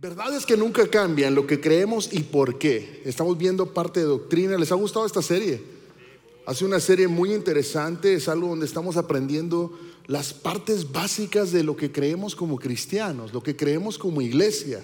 Verdades 0.00 0.46
que 0.46 0.56
nunca 0.56 0.88
cambian, 0.88 1.34
lo 1.34 1.46
que 1.46 1.60
creemos 1.60 2.08
y 2.10 2.20
por 2.20 2.56
qué. 2.56 3.02
Estamos 3.04 3.36
viendo 3.36 3.74
parte 3.74 4.00
de 4.00 4.06
doctrina. 4.06 4.56
¿Les 4.56 4.72
ha 4.72 4.74
gustado 4.74 5.04
esta 5.04 5.20
serie? 5.20 5.62
Hace 6.46 6.64
una 6.64 6.80
serie 6.80 7.06
muy 7.06 7.34
interesante, 7.34 8.14
es 8.14 8.26
algo 8.26 8.48
donde 8.48 8.64
estamos 8.64 8.96
aprendiendo 8.96 9.78
las 10.06 10.32
partes 10.32 10.90
básicas 10.90 11.52
de 11.52 11.64
lo 11.64 11.76
que 11.76 11.92
creemos 11.92 12.34
como 12.34 12.58
cristianos, 12.58 13.34
lo 13.34 13.42
que 13.42 13.56
creemos 13.56 13.98
como 13.98 14.22
iglesia. 14.22 14.82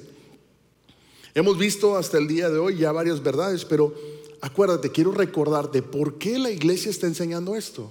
Hemos 1.35 1.57
visto 1.57 1.97
hasta 1.97 2.19
el 2.19 2.29
día 2.29 2.51
de 2.51 2.59
hoy 2.59 2.77
ya 2.77 2.93
varias 2.93 3.23
verdades, 3.23 3.65
pero 3.65 3.95
acuérdate, 4.43 4.91
quiero 4.91 5.13
recordarte 5.13 5.81
por 5.81 6.19
qué 6.19 6.39
la 6.39 6.51
iglesia 6.51 6.91
está 6.91 7.07
enseñando 7.07 7.57
esto 7.57 7.91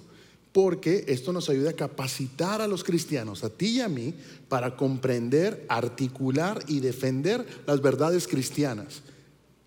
porque 0.56 1.04
esto 1.10 1.34
nos 1.34 1.50
ayuda 1.50 1.72
a 1.72 1.74
capacitar 1.74 2.62
a 2.62 2.68
los 2.70 2.82
cristianos, 2.82 3.44
a 3.44 3.50
ti 3.50 3.72
y 3.72 3.82
a 3.82 3.90
mí, 3.90 4.14
para 4.48 4.78
comprender, 4.78 5.66
articular 5.68 6.64
y 6.70 6.80
defender 6.80 7.46
las 7.68 7.82
verdades 7.82 8.26
cristianas. 8.26 9.02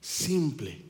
Simple. 0.01 0.81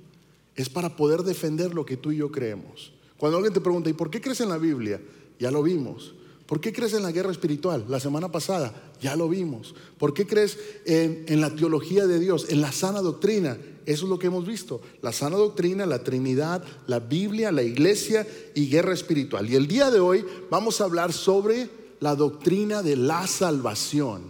Es 0.54 0.68
para 0.68 0.94
poder 0.94 1.24
defender 1.24 1.74
lo 1.74 1.84
que 1.84 1.96
tú 1.96 2.12
y 2.12 2.18
yo 2.18 2.30
creemos. 2.30 2.92
Cuando 3.16 3.38
alguien 3.38 3.52
te 3.52 3.60
pregunta, 3.60 3.90
¿y 3.90 3.92
por 3.92 4.08
qué 4.08 4.20
crees 4.20 4.40
en 4.40 4.50
la 4.50 4.58
Biblia? 4.58 5.00
Ya 5.40 5.50
lo 5.50 5.64
vimos. 5.64 6.14
¿Por 6.48 6.62
qué 6.62 6.72
crees 6.72 6.94
en 6.94 7.02
la 7.02 7.12
guerra 7.12 7.30
espiritual? 7.30 7.84
La 7.90 8.00
semana 8.00 8.32
pasada 8.32 8.72
ya 9.02 9.14
lo 9.16 9.28
vimos. 9.28 9.74
¿Por 9.98 10.14
qué 10.14 10.26
crees 10.26 10.58
en, 10.86 11.42
la 11.42 11.54
teología 11.54 12.06
de 12.06 12.18
Dios, 12.18 12.46
en 12.48 12.62
la 12.62 12.72
sana 12.72 13.02
doctrina? 13.02 13.58
Eso 13.84 14.06
es 14.06 14.08
lo 14.08 14.18
que 14.18 14.28
hemos 14.28 14.46
visto. 14.46 14.80
La 15.02 15.12
sana 15.12 15.36
doctrina, 15.36 15.84
la 15.84 16.02
Trinidad, 16.02 16.64
la 16.86 17.00
Biblia, 17.00 17.52
la 17.52 17.62
iglesia 17.62 18.26
y 18.54 18.70
guerra 18.70 18.94
espiritual. 18.94 19.50
Y 19.50 19.56
el 19.56 19.68
día 19.68 19.90
de 19.90 20.00
hoy 20.00 20.24
vamos 20.48 20.80
a 20.80 20.84
hablar 20.84 21.12
sobre 21.12 21.68
la 22.00 22.14
doctrina 22.14 22.82
de 22.82 22.96
la 22.96 23.26
salvación. 23.26 24.22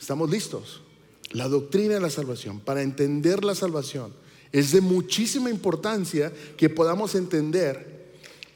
¿Estamos 0.00 0.30
listos? 0.30 0.80
La 1.32 1.48
doctrina 1.48 1.94
de 1.96 2.00
la 2.00 2.08
salvación. 2.08 2.60
Para 2.60 2.80
entender 2.80 3.44
la 3.44 3.54
salvación 3.54 4.14
es 4.52 4.72
de 4.72 4.80
muchísima 4.80 5.50
importancia 5.50 6.32
que 6.56 6.70
podamos 6.70 7.14
entender 7.14 7.97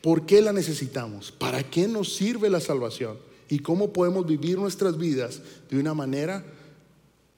¿Por 0.03 0.27
qué 0.27 0.42
la 0.42 0.53
necesitamos? 0.53 1.31
¿Para 1.31 1.62
qué 1.62 1.86
nos 1.86 2.14
sirve 2.14 2.50
la 2.50 2.61
salvación? 2.61 3.17
¿Y 3.48 3.61
cómo 3.61 3.92
podemos 3.92 4.27
vivir 4.27 4.58
nuestras 4.58 4.98
vidas 4.98 5.41
de 5.70 5.78
una 5.78 5.95
manera 5.95 6.45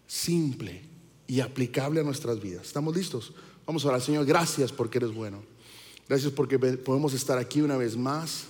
simple 0.06 0.82
y 1.26 1.40
aplicable 1.40 2.00
a 2.00 2.04
nuestras 2.04 2.40
vidas? 2.40 2.66
¿Estamos 2.66 2.96
listos? 2.96 3.34
Vamos 3.66 3.84
a 3.84 3.88
orar, 3.88 4.00
Señor, 4.00 4.24
gracias 4.24 4.72
porque 4.72 4.98
eres 4.98 5.12
bueno. 5.12 5.42
Gracias 6.08 6.32
porque 6.32 6.58
podemos 6.58 7.12
estar 7.14 7.38
aquí 7.38 7.60
una 7.60 7.76
vez 7.76 7.96
más, 7.96 8.44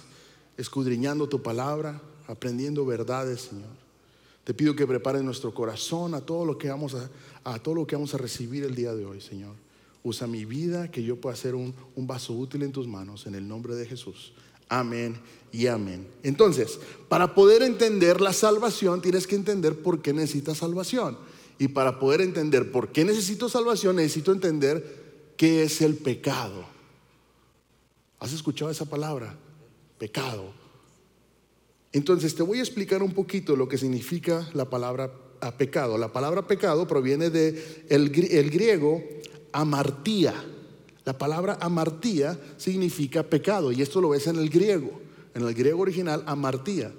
escudriñando 0.57 1.29
tu 1.29 1.43
palabra, 1.43 2.01
aprendiendo 2.29 2.87
verdades, 2.87 3.43
Señor. 3.43 3.85
Te 4.45 4.55
pido 4.55 4.77
que 4.77 4.87
prepares 4.87 5.23
nuestro 5.23 5.55
corazón 5.55 6.15
a 6.15 6.21
todo 6.21 6.45
lo 6.45 6.59
que 6.59 6.69
vamos 6.69 6.95
a, 6.95 7.11
a 7.45 7.59
todo 7.59 7.75
lo 7.77 7.87
que 7.87 7.97
vamos 7.97 8.15
a 8.15 8.19
recibir 8.19 8.63
el 8.63 8.75
día 8.75 8.95
de 8.95 9.07
hoy, 9.07 9.21
Señor. 9.21 9.64
Usa 10.05 10.27
mi 10.27 10.45
vida, 10.45 10.91
que 10.91 11.03
yo 11.03 11.17
pueda 11.17 11.35
ser 11.35 11.55
un, 11.55 11.75
vaso 11.97 12.35
útil 12.35 12.63
en 12.63 12.73
tus 12.73 12.87
manos, 12.87 13.27
en 13.27 13.35
el 13.35 13.49
nombre 13.49 13.75
de 13.75 13.87
Jesús. 13.87 14.35
Amén 14.69 15.19
y 15.51 15.67
amén. 15.67 16.07
Entonces, 16.23 16.79
para 17.09 17.35
poder 17.35 17.63
entender 17.63 18.21
la 18.21 18.35
salvación, 18.35 19.01
tienes 19.01 19.27
que 19.27 19.35
entender 19.35 19.81
por 19.81 20.03
qué 20.03 20.13
necesitas 20.13 20.59
salvación. 20.59 21.17
Y 21.59 21.69
para 21.69 21.99
poder 21.99 22.21
entender 22.21 22.71
por 22.71 22.93
qué 22.93 23.03
necesito 23.03 23.49
salvación, 23.49 23.97
necesito 23.97 24.31
entender 24.31 25.33
qué 25.39 25.63
es 25.63 25.81
el 25.81 25.97
pecado. 25.97 26.67
¿Has 28.19 28.35
escuchado 28.35 28.71
esa 28.71 28.85
palabra? 28.85 29.35
Pecado. 29.97 30.53
Entonces, 31.93 32.35
te 32.35 32.43
voy 32.43 32.59
a 32.59 32.63
explicar 32.63 33.03
un 33.03 33.13
poquito 33.13 33.57
lo 33.57 33.69
que 33.69 33.79
significa 33.79 34.51
la 34.53 34.69
palabra 34.69 35.11
pecado. 35.57 35.97
La 35.97 36.13
palabra 36.13 36.47
pecado 36.47 36.87
proviene 36.87 37.31
del 37.31 37.55
de 37.89 38.39
el 38.39 38.51
griego 38.51 39.03
amartía. 39.55 40.35
La 41.07 41.17
palabra 41.17 41.57
amartía 41.61 42.39
significa 42.59 43.23
pecado 43.23 43.73
y 43.73 43.81
esto 43.81 44.01
lo 44.01 44.11
ves 44.11 44.27
en 44.27 44.37
el 44.37 44.51
griego, 44.51 45.01
en 45.35 45.47
el 45.47 45.55
griego 45.55 45.81
original 45.81 46.23
amartía. 46.27 46.93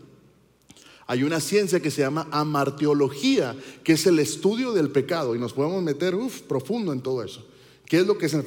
Hay 1.08 1.24
una 1.24 1.40
ciencia 1.40 1.80
que 1.80 1.92
se 1.92 2.02
llama 2.02 2.28
amarteología, 2.32 3.56
que 3.84 3.94
es 3.94 4.08
el 4.08 4.18
estudio 4.18 4.74
del 4.74 4.90
pecado 4.90 5.36
y 5.36 5.40
nos 5.40 5.54
podemos 5.54 5.84
meter 5.84 6.16
profundo 6.48 6.94
en 6.94 7.02
todo 7.02 7.24
eso. 7.24 7.46
¿Qué 7.86 8.00
es 8.00 8.08
lo 8.08 8.18
que 8.18 8.26
es 8.26 8.34
el 8.34 8.44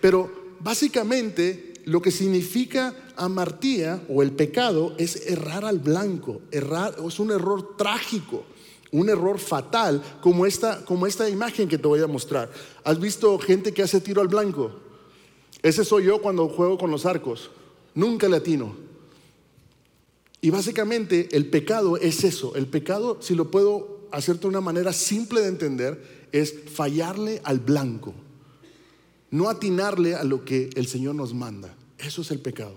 Pero 0.00 0.56
básicamente 0.58 1.74
lo 1.84 2.00
que 2.02 2.10
significa 2.10 2.94
amartía 3.16 4.02
o 4.08 4.22
el 4.22 4.32
pecado 4.32 4.94
es 4.98 5.26
errar 5.26 5.64
al 5.64 5.78
blanco, 5.78 6.40
errar 6.50 6.96
es 7.06 7.20
un 7.20 7.30
error 7.30 7.76
trágico 7.76 8.44
un 8.94 9.08
error 9.08 9.40
fatal 9.40 10.00
como 10.20 10.46
esta, 10.46 10.84
como 10.84 11.08
esta 11.08 11.28
imagen 11.28 11.68
que 11.68 11.78
te 11.78 11.88
voy 11.88 12.00
a 12.00 12.06
mostrar. 12.06 12.48
¿Has 12.84 13.00
visto 13.00 13.36
gente 13.40 13.74
que 13.74 13.82
hace 13.82 14.00
tiro 14.00 14.20
al 14.20 14.28
blanco? 14.28 14.70
Ese 15.62 15.84
soy 15.84 16.04
yo 16.04 16.22
cuando 16.22 16.48
juego 16.48 16.78
con 16.78 16.92
los 16.92 17.04
arcos. 17.04 17.50
Nunca 17.92 18.28
le 18.28 18.36
atino. 18.36 18.76
Y 20.40 20.50
básicamente 20.50 21.28
el 21.32 21.46
pecado 21.46 21.96
es 21.96 22.22
eso. 22.22 22.54
El 22.54 22.68
pecado, 22.68 23.18
si 23.20 23.34
lo 23.34 23.50
puedo 23.50 24.06
hacerte 24.12 24.42
de 24.42 24.48
una 24.48 24.60
manera 24.60 24.92
simple 24.92 25.40
de 25.40 25.48
entender, 25.48 26.28
es 26.30 26.54
fallarle 26.72 27.40
al 27.42 27.58
blanco. 27.58 28.14
No 29.28 29.48
atinarle 29.48 30.14
a 30.14 30.22
lo 30.22 30.44
que 30.44 30.70
el 30.76 30.86
Señor 30.86 31.16
nos 31.16 31.34
manda. 31.34 31.74
Eso 31.98 32.22
es 32.22 32.30
el 32.30 32.38
pecado. 32.38 32.76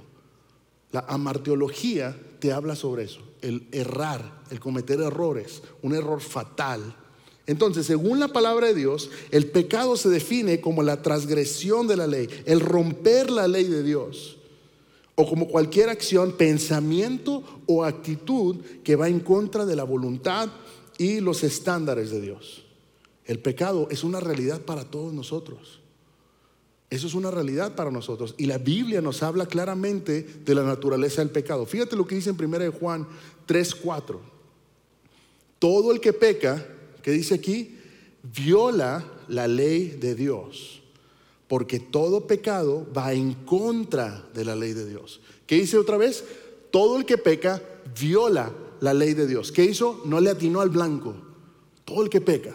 La 0.91 1.01
amarteología 1.01 2.17
te 2.39 2.51
habla 2.51 2.75
sobre 2.75 3.03
eso 3.03 3.21
el 3.41 3.67
errar, 3.71 4.43
el 4.49 4.59
cometer 4.59 4.99
errores, 5.01 5.61
un 5.81 5.93
error 5.93 6.21
fatal. 6.21 6.95
Entonces, 7.45 7.85
según 7.85 8.19
la 8.19 8.27
palabra 8.27 8.67
de 8.67 8.73
Dios, 8.73 9.09
el 9.31 9.47
pecado 9.47 9.95
se 9.95 10.09
define 10.09 10.59
como 10.59 10.83
la 10.83 11.01
transgresión 11.01 11.87
de 11.87 11.95
la 11.95 12.07
ley, 12.07 12.27
el 12.45 12.59
romper 12.59 13.29
la 13.29 13.47
ley 13.47 13.65
de 13.65 13.83
Dios, 13.83 14.37
o 15.15 15.27
como 15.27 15.47
cualquier 15.47 15.89
acción, 15.89 16.33
pensamiento 16.33 17.43
o 17.65 17.83
actitud 17.83 18.57
que 18.83 18.95
va 18.95 19.07
en 19.07 19.19
contra 19.19 19.65
de 19.65 19.75
la 19.75 19.83
voluntad 19.83 20.49
y 20.97 21.21
los 21.21 21.43
estándares 21.43 22.11
de 22.11 22.21
Dios. 22.21 22.63
El 23.25 23.39
pecado 23.39 23.87
es 23.89 24.03
una 24.03 24.19
realidad 24.19 24.61
para 24.61 24.85
todos 24.85 25.13
nosotros. 25.13 25.79
Eso 26.89 27.07
es 27.07 27.13
una 27.13 27.31
realidad 27.31 27.75
para 27.75 27.91
nosotros. 27.91 28.33
Y 28.37 28.45
la 28.45 28.57
Biblia 28.57 29.01
nos 29.01 29.21
habla 29.21 29.45
claramente 29.45 30.23
de 30.23 30.55
la 30.55 30.63
naturaleza 30.63 31.21
del 31.21 31.31
pecado. 31.31 31.65
Fíjate 31.65 31.95
lo 31.97 32.07
que 32.07 32.15
dice 32.15 32.29
en 32.29 32.41
1 32.41 32.71
Juan 32.71 33.07
3, 33.45 33.75
4. 33.75 34.21
Todo 35.59 35.91
el 35.91 35.99
que 35.99 36.13
peca, 36.13 36.65
que 37.01 37.11
dice 37.11 37.35
aquí, 37.35 37.77
viola 38.23 39.03
la 39.27 39.47
ley 39.47 39.97
de 39.99 40.15
Dios. 40.15 40.81
Porque 41.49 41.79
todo 41.79 42.27
pecado 42.27 42.87
va 42.95 43.13
en 43.13 43.33
contra 43.33 44.25
de 44.33 44.45
la 44.45 44.55
ley 44.55 44.73
de 44.73 44.87
Dios. 44.87 45.19
¿Qué 45.45 45.55
dice 45.55 45.77
otra 45.77 45.97
vez? 45.97 46.23
Todo 46.71 46.97
el 46.97 47.05
que 47.05 47.17
peca 47.17 47.61
viola 47.99 48.51
la 48.79 48.93
ley 48.93 49.13
de 49.13 49.27
Dios. 49.27 49.51
¿Qué 49.51 49.65
hizo? 49.65 50.01
No 50.05 50.19
le 50.21 50.29
atinó 50.29 50.61
al 50.61 50.69
blanco. 50.69 51.15
Todo 51.83 52.03
el 52.03 52.09
que 52.09 52.21
peca. 52.21 52.53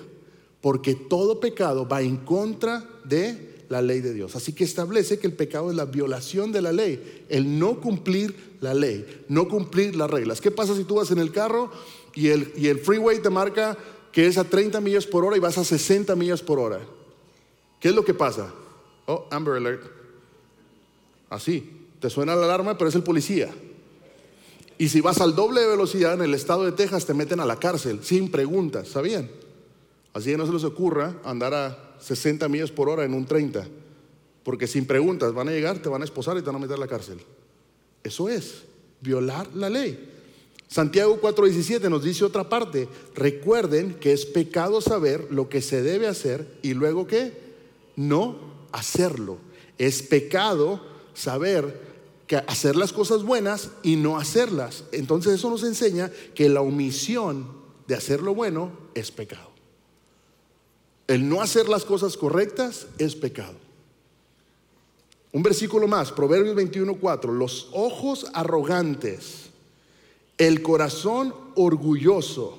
Porque 0.61 0.95
todo 0.95 1.41
pecado 1.41 1.89
va 1.89 2.03
en 2.03 2.19
contra 2.19 2.89
de 3.05 3.52
la 3.73 3.81
ley 3.81 4.03
de 4.03 4.13
Dios. 4.13 4.37
Así 4.37 4.53
que 4.53 4.65
establece 4.65 5.19
que 5.19 5.27
el 5.27 5.33
pecado 5.33 5.71
es 5.71 5.77
la 5.77 5.87
violación 5.87 6.53
de 6.53 6.61
la 6.61 6.73
ley, 6.73 7.25
el 7.31 7.59
no 7.59 7.81
cumplir 7.81 8.57
la 8.61 8.75
ley, 8.75 9.25
no 9.29 9.49
cumplir 9.49 9.97
las 9.97 10.11
reglas. 10.11 10.43
¿Qué 10.43 10.51
pasa 10.51 10.77
si 10.77 10.85
tú 10.85 10.97
vas 10.97 11.11
en 11.11 11.19
el 11.19 11.33
carro 11.33 11.73
y 12.15 12.29
el, 12.29 12.53
y 12.55 12.69
el 12.69 12.79
freeway 12.79 13.23
te 13.23 13.31
marca 13.31 13.79
que 14.13 14.27
es 14.27 14.37
a 14.37 14.45
30 14.45 14.79
millas 14.83 15.07
por 15.07 15.25
hora 15.25 15.39
y 15.39 15.41
vas 15.41 15.57
a 15.57 15.65
60 15.65 16.15
millas 16.17 16.43
por 16.43 16.59
hora? 16.59 16.81
¿Qué 17.81 17.89
es 17.89 17.95
lo 17.95 18.05
que 18.05 18.13
pasa? 18.13 18.53
Oh, 19.07 19.27
Amber 19.31 19.55
Alert. 19.55 19.85
Así, 21.31 21.89
te 21.99 22.11
suena 22.11 22.37
la 22.37 22.45
alarma, 22.45 22.77
pero 22.77 22.91
es 22.91 22.95
el 22.95 23.03
policía. 23.03 23.51
Y 24.77 24.91
si 24.91 25.01
vas 25.01 25.23
al 25.23 25.35
doble 25.35 25.63
de 25.63 25.69
velocidad 25.69 26.13
en 26.13 26.21
el 26.21 26.35
estado 26.35 26.65
de 26.65 26.73
Texas, 26.73 27.07
te 27.07 27.15
meten 27.15 27.41
a 27.41 27.47
la 27.47 27.59
cárcel 27.59 28.01
sin 28.03 28.31
preguntas, 28.31 28.89
¿sabían? 28.89 29.31
Así 30.13 30.31
que 30.31 30.37
no 30.37 30.47
se 30.47 30.53
les 30.53 30.65
ocurra 30.65 31.17
andar 31.25 31.55
a 31.55 31.97
60 32.01 32.49
millas 32.49 32.71
por 32.71 32.89
hora 32.89 33.05
en 33.05 33.15
un 33.15 33.25
30. 33.25 33.67
Porque 34.43 34.67
sin 34.67 34.87
preguntas 34.87 35.33
van 35.33 35.49
a 35.49 35.53
llegar, 35.53 35.81
te 35.81 35.89
van 35.89 36.03
a 36.03 36.05
esposar 36.05 36.37
y 36.37 36.41
te 36.41 36.47
van 36.47 36.57
a 36.57 36.59
meter 36.59 36.77
a 36.77 36.81
la 36.81 36.89
cárcel. 36.89 37.19
Eso 38.03 38.29
es 38.29 38.65
violar 39.01 39.49
la 39.55 39.71
ley. 39.71 40.11
Santiago 40.69 41.21
4:17 41.21 41.89
nos 41.91 42.03
dice 42.03 42.25
otra 42.25 42.49
parte. 42.49 42.89
Recuerden 43.15 43.95
que 43.95 44.13
es 44.13 44.25
pecado 44.25 44.81
saber 44.81 45.29
lo 45.31 45.49
que 45.49 45.61
se 45.61 45.83
debe 45.83 46.09
hacer 46.09 46.59
y 46.63 46.75
luego 46.75 47.07
qué? 47.07 47.33
No 47.95 48.37
hacerlo. 48.73 49.37
Es 49.79 50.03
pecado 50.03 50.81
saber 51.15 51.93
que 52.27 52.37
hacer 52.37 52.77
las 52.77 52.93
cosas 52.93 53.23
buenas 53.23 53.71
y 53.83 53.97
no 53.97 54.17
hacerlas. 54.17 54.85
Entonces 54.93 55.35
eso 55.35 55.51
nos 55.51 55.63
enseña 55.63 56.11
que 56.35 56.49
la 56.49 56.63
omisión 56.63 57.47
de 57.87 57.95
hacer 57.95 58.23
lo 58.23 58.35
bueno 58.35 58.73
es 58.95 59.11
pecado. 59.11 59.52
El 61.07 61.29
no 61.29 61.41
hacer 61.41 61.69
las 61.69 61.85
cosas 61.85 62.17
correctas 62.17 62.87
es 62.99 63.15
pecado. 63.15 63.55
Un 65.33 65.43
versículo 65.43 65.89
más, 65.89 66.13
Proverbios 66.13 66.55
21:4. 66.55 67.33
Los 67.33 67.69
ojos 67.73 68.27
arrogantes, 68.35 69.51
el 70.39 70.63
corazón 70.63 71.35
orgulloso 71.55 72.59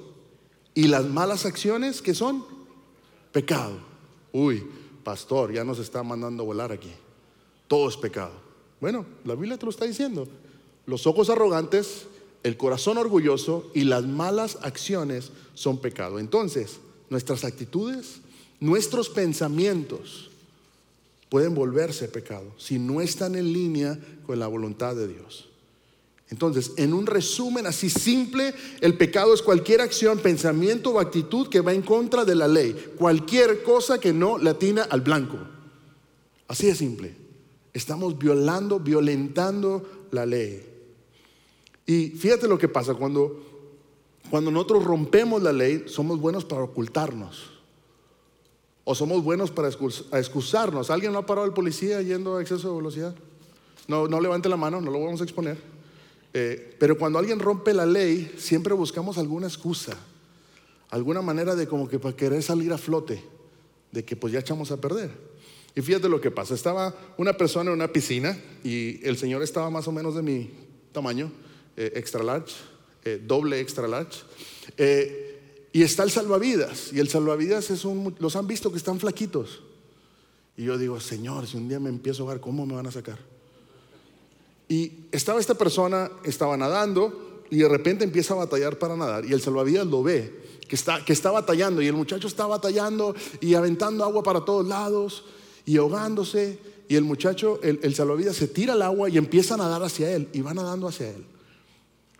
y 0.73 0.87
las 0.87 1.05
malas 1.05 1.45
acciones 1.45 2.01
que 2.01 2.15
son 2.15 2.53
Pecado. 3.33 3.79
Uy, 4.31 4.63
pastor, 5.03 5.51
ya 5.51 5.65
nos 5.65 5.79
está 5.79 6.03
mandando 6.03 6.43
a 6.43 6.45
volar 6.45 6.71
aquí. 6.71 6.91
Todo 7.67 7.89
es 7.89 7.97
pecado. 7.97 8.31
Bueno, 8.79 9.05
la 9.25 9.33
Biblia 9.33 9.57
te 9.57 9.65
lo 9.65 9.71
está 9.71 9.85
diciendo. 9.85 10.27
Los 10.85 11.07
ojos 11.07 11.31
arrogantes, 11.31 12.05
el 12.43 12.57
corazón 12.57 12.99
orgulloso 12.99 13.71
y 13.73 13.85
las 13.85 14.05
malas 14.05 14.59
acciones 14.61 15.31
son 15.55 15.79
pecado. 15.79 16.19
Entonces, 16.19 16.79
nuestras 17.09 17.43
actitudes, 17.43 18.21
nuestros 18.59 19.09
pensamientos 19.09 20.29
pueden 21.29 21.55
volverse 21.55 22.07
pecado 22.07 22.53
si 22.57 22.77
no 22.77 23.01
están 23.01 23.35
en 23.35 23.51
línea 23.51 23.99
con 24.25 24.39
la 24.39 24.47
voluntad 24.47 24.95
de 24.95 25.07
Dios. 25.07 25.49
Entonces, 26.29 26.71
en 26.77 26.93
un 26.93 27.05
resumen 27.05 27.67
así 27.67 27.91
simple, 27.91 28.55
el 28.81 28.97
pecado 28.97 29.33
es 29.35 29.43
cualquier 29.43 29.81
acción, 29.81 30.17
pensamiento 30.17 30.89
o 30.89 30.99
actitud 30.99 31.47
que 31.47 31.61
va 31.61 31.73
en 31.73 31.83
contra 31.83 32.25
de 32.25 32.33
la 32.33 32.47
ley. 32.47 32.93
Cualquier 32.97 33.61
cosa 33.61 33.99
que 33.99 34.13
no 34.13 34.39
latina 34.39 34.87
al 34.89 35.01
blanco. 35.01 35.37
Así 36.47 36.65
de 36.65 36.75
simple. 36.75 37.15
Estamos 37.71 38.17
violando, 38.17 38.79
violentando 38.79 40.07
la 40.09 40.25
ley. 40.25 40.63
Y 41.85 42.09
fíjate 42.09 42.47
lo 42.47 42.57
que 42.57 42.67
pasa 42.67 42.95
cuando, 42.95 43.43
cuando 44.31 44.49
nosotros 44.49 44.83
rompemos 44.83 45.43
la 45.43 45.53
ley, 45.53 45.83
somos 45.87 46.19
buenos 46.19 46.45
para 46.45 46.63
ocultarnos. 46.63 47.52
O 48.85 48.95
somos 48.95 49.23
buenos 49.23 49.51
para 49.51 49.69
excusarnos. 49.69 50.89
¿Alguien 50.89 51.13
no 51.13 51.19
ha 51.19 51.25
parado 51.25 51.47
el 51.47 51.53
policía 51.53 52.01
yendo 52.01 52.37
a 52.37 52.41
exceso 52.41 52.69
de 52.69 52.75
velocidad? 52.75 53.15
No, 53.87 54.07
no 54.07 54.19
levante 54.19 54.49
la 54.49 54.57
mano, 54.57 54.81
no 54.81 54.91
lo 54.91 54.99
vamos 54.99 55.21
a 55.21 55.23
exponer. 55.23 55.57
Eh, 56.33 56.75
pero 56.79 56.97
cuando 56.97 57.19
alguien 57.19 57.39
rompe 57.39 57.73
la 57.73 57.85
ley, 57.85 58.33
siempre 58.37 58.73
buscamos 58.73 59.17
alguna 59.17 59.47
excusa, 59.47 59.95
alguna 60.89 61.21
manera 61.21 61.55
de 61.55 61.67
como 61.67 61.87
que 61.87 61.99
para 61.99 62.15
querer 62.15 62.41
salir 62.41 62.73
a 62.73 62.77
flote, 62.77 63.23
de 63.91 64.03
que 64.03 64.15
pues 64.15 64.33
ya 64.33 64.39
echamos 64.39 64.71
a 64.71 64.81
perder. 64.81 65.11
Y 65.75 65.81
fíjate 65.81 66.09
lo 66.09 66.19
que 66.19 66.31
pasa, 66.31 66.53
estaba 66.53 66.95
una 67.17 67.33
persona 67.33 67.69
en 67.69 67.77
una 67.77 67.87
piscina 67.87 68.37
y 68.63 69.05
el 69.07 69.17
señor 69.17 69.43
estaba 69.43 69.69
más 69.69 69.87
o 69.87 69.91
menos 69.91 70.15
de 70.15 70.21
mi 70.23 70.51
tamaño, 70.91 71.31
eh, 71.77 71.93
extra 71.95 72.23
large, 72.23 72.55
eh, 73.05 73.21
doble 73.23 73.59
extra 73.59 73.87
large, 73.87 74.21
y 75.73 75.81
está 75.81 76.03
el 76.03 76.11
salvavidas, 76.11 76.93
y 76.93 76.99
el 76.99 77.09
salvavidas 77.09 77.71
es 77.71 77.83
un, 77.83 78.15
los 78.19 78.35
han 78.35 78.47
visto 78.47 78.71
que 78.71 78.77
están 78.77 78.99
flaquitos. 78.99 79.63
Y 80.55 80.65
yo 80.65 80.77
digo, 80.77 80.99
Señor, 80.99 81.47
si 81.47 81.57
un 81.57 81.67
día 81.67 81.79
me 81.79 81.89
empiezo 81.89 82.21
a 82.21 82.23
ahogar, 82.23 82.39
¿cómo 82.39 82.65
me 82.65 82.75
van 82.75 82.85
a 82.85 82.91
sacar? 82.91 83.17
Y 84.69 84.91
estaba 85.11 85.39
esta 85.39 85.55
persona, 85.55 86.11
estaba 86.23 86.55
nadando 86.55 87.41
y 87.49 87.57
de 87.57 87.67
repente 87.67 88.03
empieza 88.03 88.35
a 88.35 88.37
batallar 88.37 88.77
para 88.77 88.95
nadar 88.95 89.25
y 89.25 89.33
el 89.33 89.41
salvavidas 89.41 89.87
lo 89.87 90.03
ve, 90.03 90.41
que 90.67 90.75
está, 90.75 91.03
que 91.03 91.11
está 91.11 91.31
batallando 91.31 91.81
y 91.81 91.87
el 91.87 91.93
muchacho 91.93 92.27
está 92.27 92.45
batallando 92.45 93.15
y 93.41 93.55
aventando 93.55 94.03
agua 94.03 94.23
para 94.23 94.45
todos 94.45 94.67
lados 94.67 95.25
y 95.65 95.77
ahogándose 95.77 96.59
y 96.87 96.95
el 96.95 97.03
muchacho, 97.03 97.59
el, 97.63 97.95
salvavidas 97.95 98.35
se 98.35 98.47
tira 98.47 98.73
al 98.73 98.81
agua 98.83 99.09
y 99.09 99.17
empieza 99.17 99.55
a 99.55 99.57
nadar 99.57 99.81
hacia 99.83 100.11
él 100.15 100.29
y 100.33 100.41
va 100.41 100.53
nadando 100.53 100.87
hacia 100.87 101.09
él. 101.09 101.25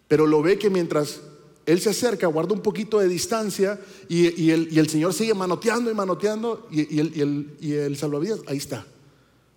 Pero 0.07 0.25
lo 0.25 0.41
ve 0.41 0.57
que 0.57 0.69
mientras 0.69 1.21
él 1.65 1.79
se 1.79 1.89
acerca, 1.89 2.27
guarda 2.27 2.53
un 2.53 2.61
poquito 2.61 2.99
de 2.99 3.07
distancia 3.07 3.79
y, 4.09 4.49
el, 4.49 4.89
Señor 4.89 5.13
sigue 5.13 5.33
manoteando 5.33 5.89
y 5.89 5.93
manoteando 5.93 6.67
y, 6.71 6.99
el, 6.99 7.97
salvavidas 7.97 8.41
ahí 8.47 8.57
está, 8.57 8.85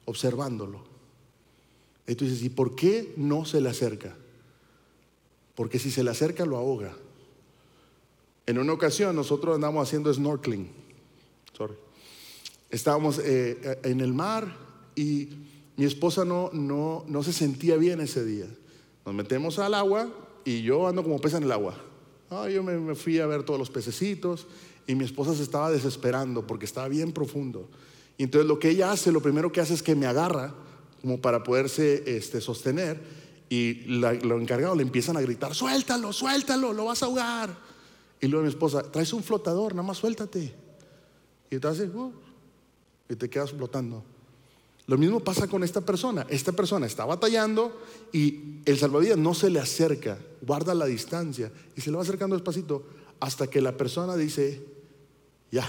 observándolo. 0.04 0.84
Y 2.06 2.14
tú 2.14 2.24
dices, 2.24 2.42
¿y 2.42 2.50
por 2.50 2.76
qué 2.76 3.12
no 3.16 3.44
se 3.44 3.60
le 3.60 3.68
acerca? 3.68 4.14
Porque 5.56 5.78
si 5.78 5.90
se 5.90 6.04
le 6.04 6.10
acerca 6.10 6.46
lo 6.46 6.56
ahoga. 6.56 6.96
En 8.46 8.58
una 8.58 8.72
ocasión 8.72 9.16
nosotros 9.16 9.56
andamos 9.56 9.88
haciendo 9.88 10.12
snorkeling. 10.14 10.70
Sorry. 11.56 11.74
Estábamos 12.70 13.18
eh, 13.18 13.80
en 13.82 14.00
el 14.00 14.12
mar 14.12 14.56
y 14.94 15.30
mi 15.76 15.84
esposa 15.84 16.24
no, 16.24 16.50
no, 16.52 17.22
se 17.22 17.32
sentía 17.32 17.76
bien 17.76 18.00
ese 18.00 18.24
día. 18.24 18.46
Nos 19.04 19.14
metemos 19.14 19.58
al 19.58 19.74
agua 19.74 20.08
y 20.44 20.62
yo 20.62 20.86
ando 20.86 21.02
como 21.02 21.20
pez 21.20 21.34
en 21.34 21.42
el 21.42 21.52
agua. 21.52 21.76
Ah, 22.30 22.48
yo 22.48 22.62
me, 22.62 22.76
me 22.76 22.94
fui 22.94 23.18
a 23.18 23.26
ver 23.26 23.42
todos 23.44 23.58
los 23.58 23.70
pececitos 23.70 24.46
y 24.86 24.94
mi 24.94 25.04
esposa 25.04 25.34
se 25.34 25.42
estaba 25.42 25.70
desesperando 25.70 26.46
porque 26.46 26.64
estaba 26.64 26.88
bien 26.88 27.12
profundo. 27.12 27.68
Y 28.18 28.24
entonces 28.24 28.48
lo 28.48 28.58
que 28.58 28.70
ella 28.70 28.92
hace, 28.92 29.12
lo 29.12 29.20
primero 29.20 29.52
que 29.52 29.60
hace 29.60 29.74
es 29.74 29.82
que 29.82 29.94
me 29.94 30.06
agarra 30.06 30.54
como 31.00 31.20
para 31.20 31.42
poderse 31.42 32.02
este, 32.16 32.40
sostener. 32.40 33.00
Y 33.48 33.84
los 33.84 34.42
encargados 34.42 34.76
le 34.76 34.82
empiezan 34.82 35.16
a 35.16 35.20
gritar, 35.20 35.54
suéltalo, 35.54 36.12
suéltalo, 36.12 36.72
lo 36.72 36.86
vas 36.86 37.02
a 37.02 37.06
ahogar. 37.06 37.56
Y 38.20 38.26
luego 38.26 38.42
mi 38.42 38.48
esposa, 38.48 38.90
traes 38.90 39.12
un 39.12 39.22
flotador, 39.22 39.72
nada 39.72 39.86
más 39.86 39.98
suéltate. 39.98 40.52
Y 41.48 41.58
te 41.58 41.68
uh, 41.68 42.12
y 43.08 43.14
te 43.14 43.30
quedas 43.30 43.52
flotando. 43.52 44.02
Lo 44.86 44.96
mismo 44.98 45.20
pasa 45.20 45.48
con 45.48 45.64
esta 45.64 45.80
persona. 45.80 46.26
Esta 46.28 46.52
persona 46.52 46.86
está 46.86 47.04
batallando 47.04 47.80
y 48.12 48.60
el 48.64 48.78
salvavidas 48.78 49.18
no 49.18 49.34
se 49.34 49.50
le 49.50 49.58
acerca, 49.58 50.18
guarda 50.42 50.74
la 50.74 50.86
distancia 50.86 51.50
y 51.76 51.80
se 51.80 51.90
le 51.90 51.96
va 51.96 52.02
acercando 52.02 52.36
despacito 52.36 52.84
hasta 53.18 53.48
que 53.48 53.60
la 53.60 53.76
persona 53.76 54.16
dice, 54.16 54.62
ya, 55.50 55.68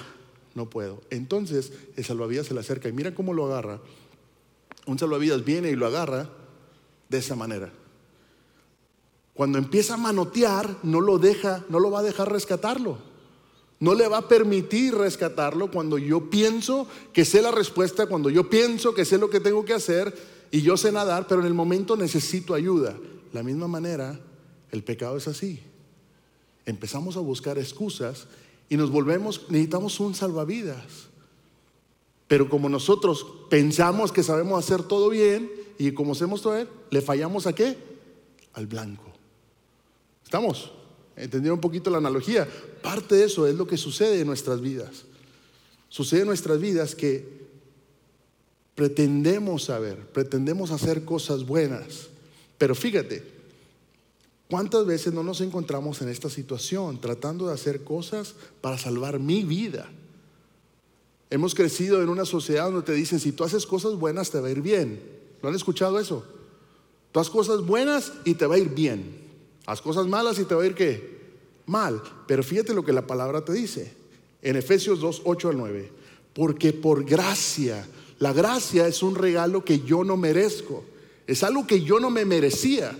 no 0.53 0.69
puedo. 0.69 1.01
Entonces 1.09 1.71
el 1.95 2.05
salvavidas 2.05 2.47
se 2.47 2.53
le 2.53 2.59
acerca 2.59 2.89
y 2.89 2.93
mira 2.93 3.15
cómo 3.15 3.33
lo 3.33 3.47
agarra 3.47 3.79
un 4.87 4.97
salvavidas 4.97 5.43
viene 5.43 5.69
y 5.69 5.75
lo 5.75 5.85
agarra 5.85 6.29
de 7.09 7.17
esa 7.17 7.35
manera. 7.35 7.71
Cuando 9.33 9.59
empieza 9.59 9.93
a 9.93 9.97
manotear, 9.97 10.77
no 10.81 11.01
lo 11.01 11.19
deja, 11.19 11.63
no 11.69 11.79
lo 11.79 11.91
va 11.91 11.99
a 11.99 12.03
dejar 12.03 12.31
rescatarlo. 12.31 12.97
No 13.79 13.93
le 13.93 14.07
va 14.07 14.17
a 14.17 14.27
permitir 14.27 14.95
rescatarlo 14.95 15.69
cuando 15.69 15.97
yo 15.97 16.29
pienso 16.29 16.87
que 17.13 17.25
sé 17.25 17.41
la 17.41 17.51
respuesta, 17.51 18.07
cuando 18.07 18.29
yo 18.29 18.49
pienso 18.49 18.93
que 18.93 19.05
sé 19.05 19.17
lo 19.17 19.29
que 19.29 19.39
tengo 19.39 19.65
que 19.65 19.73
hacer 19.73 20.15
y 20.49 20.61
yo 20.61 20.77
sé 20.77 20.91
nadar, 20.91 21.27
pero 21.27 21.41
en 21.41 21.47
el 21.47 21.53
momento 21.53 21.95
necesito 21.95 22.55
ayuda. 22.55 22.97
La 23.33 23.43
misma 23.43 23.67
manera, 23.67 24.19
el 24.71 24.83
pecado 24.83 25.17
es 25.17 25.27
así. 25.27 25.59
Empezamos 26.65 27.17
a 27.17 27.19
buscar 27.19 27.59
excusas 27.59 28.27
y 28.67 28.77
nos 28.77 28.89
volvemos, 28.89 29.45
necesitamos 29.49 29.99
un 29.99 30.15
salvavidas. 30.15 31.07
Pero 32.27 32.49
como 32.49 32.69
nosotros 32.69 33.25
pensamos 33.49 34.11
que 34.11 34.23
sabemos 34.23 34.63
hacer 34.63 34.83
todo 34.83 35.09
bien 35.09 35.51
y 35.77 35.91
como 35.91 36.13
hacemos 36.13 36.41
todo 36.41 36.55
bien, 36.55 36.69
¿le 36.89 37.01
fallamos 37.01 37.45
a 37.45 37.53
qué? 37.53 37.77
Al 38.53 38.65
blanco. 38.65 39.03
¿Estamos? 40.23 40.71
¿Entendieron 41.17 41.57
un 41.57 41.61
poquito 41.61 41.89
la 41.89 41.97
analogía? 41.97 42.47
Parte 42.81 43.15
de 43.15 43.25
eso 43.25 43.47
es 43.47 43.55
lo 43.55 43.65
que 43.65 43.75
sucede 43.75 44.21
en 44.21 44.27
nuestras 44.27 44.61
vidas. 44.61 45.03
Sucede 45.89 46.21
en 46.21 46.27
nuestras 46.27 46.59
vidas 46.59 46.93
que 46.93 47.47
pretendemos 48.75 49.63
saber, 49.63 49.97
pretendemos 49.97 50.69
hacer 50.69 51.03
cosas 51.03 51.45
buenas. 51.45 52.09
Pero 52.59 52.75
fíjate, 52.75 53.23
¿cuántas 54.47 54.85
veces 54.85 55.13
no 55.13 55.23
nos 55.23 55.41
encontramos 55.41 56.01
en 56.01 56.09
esta 56.09 56.29
situación 56.29 57.01
tratando 57.01 57.47
de 57.47 57.55
hacer 57.55 57.83
cosas 57.83 58.35
para 58.61 58.77
salvar 58.77 59.19
mi 59.19 59.43
vida? 59.43 59.89
Hemos 61.31 61.55
crecido 61.55 62.03
en 62.03 62.09
una 62.09 62.25
sociedad 62.25 62.65
donde 62.65 62.83
te 62.83 62.93
dicen, 62.93 63.19
si 63.19 63.31
tú 63.31 63.43
haces 63.43 63.65
cosas 63.65 63.95
buenas, 63.95 64.29
te 64.29 64.39
va 64.39 64.47
a 64.47 64.51
ir 64.51 64.61
bien. 64.61 65.01
¿Lo 65.41 65.49
han 65.49 65.55
escuchado 65.55 65.99
eso? 65.99 66.23
Tú 67.11 67.19
haces 67.19 67.33
cosas 67.33 67.65
buenas 67.65 68.13
y 68.23 68.35
te 68.35 68.45
va 68.45 68.55
a 68.55 68.59
ir 68.59 68.69
bien. 68.69 69.26
Haz 69.67 69.81
cosas 69.81 70.07
malas 70.07 70.39
y 70.39 70.45
te 70.45 70.55
va 70.55 70.63
a 70.63 70.65
ir 70.65 70.73
qué? 70.73 71.17
Mal. 71.65 72.01
Pero 72.25 72.41
fíjate 72.41 72.73
lo 72.73 72.85
que 72.85 72.93
la 72.93 73.05
palabra 73.05 73.43
te 73.43 73.51
dice. 73.51 73.93
En 74.41 74.55
Efesios 74.55 75.01
2, 75.01 75.23
8 75.25 75.49
al 75.49 75.57
9. 75.57 75.91
Porque 76.33 76.71
por 76.71 77.03
gracia, 77.03 77.85
la 78.17 78.31
gracia 78.31 78.87
es 78.87 79.03
un 79.03 79.15
regalo 79.15 79.65
que 79.65 79.81
yo 79.81 80.05
no 80.05 80.15
merezco. 80.15 80.85
Es 81.27 81.43
algo 81.43 81.67
que 81.67 81.81
yo 81.81 81.99
no 81.99 82.09
me 82.09 82.23
merecía. 82.23 82.97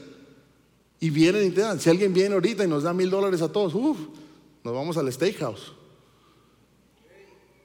Y 0.99 1.09
vienen 1.09 1.47
y 1.47 1.51
te 1.51 1.61
dan. 1.61 1.79
Si 1.79 1.89
alguien 1.89 2.13
viene 2.13 2.35
ahorita 2.35 2.65
y 2.65 2.67
nos 2.67 2.83
da 2.83 2.93
mil 2.93 3.09
dólares 3.09 3.41
a 3.41 3.49
todos, 3.49 3.73
uff, 3.73 3.97
nos 4.61 4.73
vamos 4.73 4.97
al 4.97 5.11
steakhouse. 5.11 5.71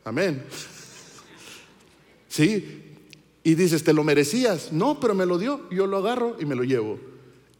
Amén. 0.04 0.44
Sí. 2.28 2.94
Y 3.44 3.56
dices, 3.56 3.84
¿te 3.84 3.92
lo 3.92 4.04
merecías? 4.04 4.72
No, 4.72 4.98
pero 4.98 5.14
me 5.14 5.26
lo 5.26 5.36
dio. 5.36 5.68
Yo 5.70 5.86
lo 5.86 5.98
agarro 5.98 6.36
y 6.40 6.46
me 6.46 6.54
lo 6.54 6.64
llevo. 6.64 7.11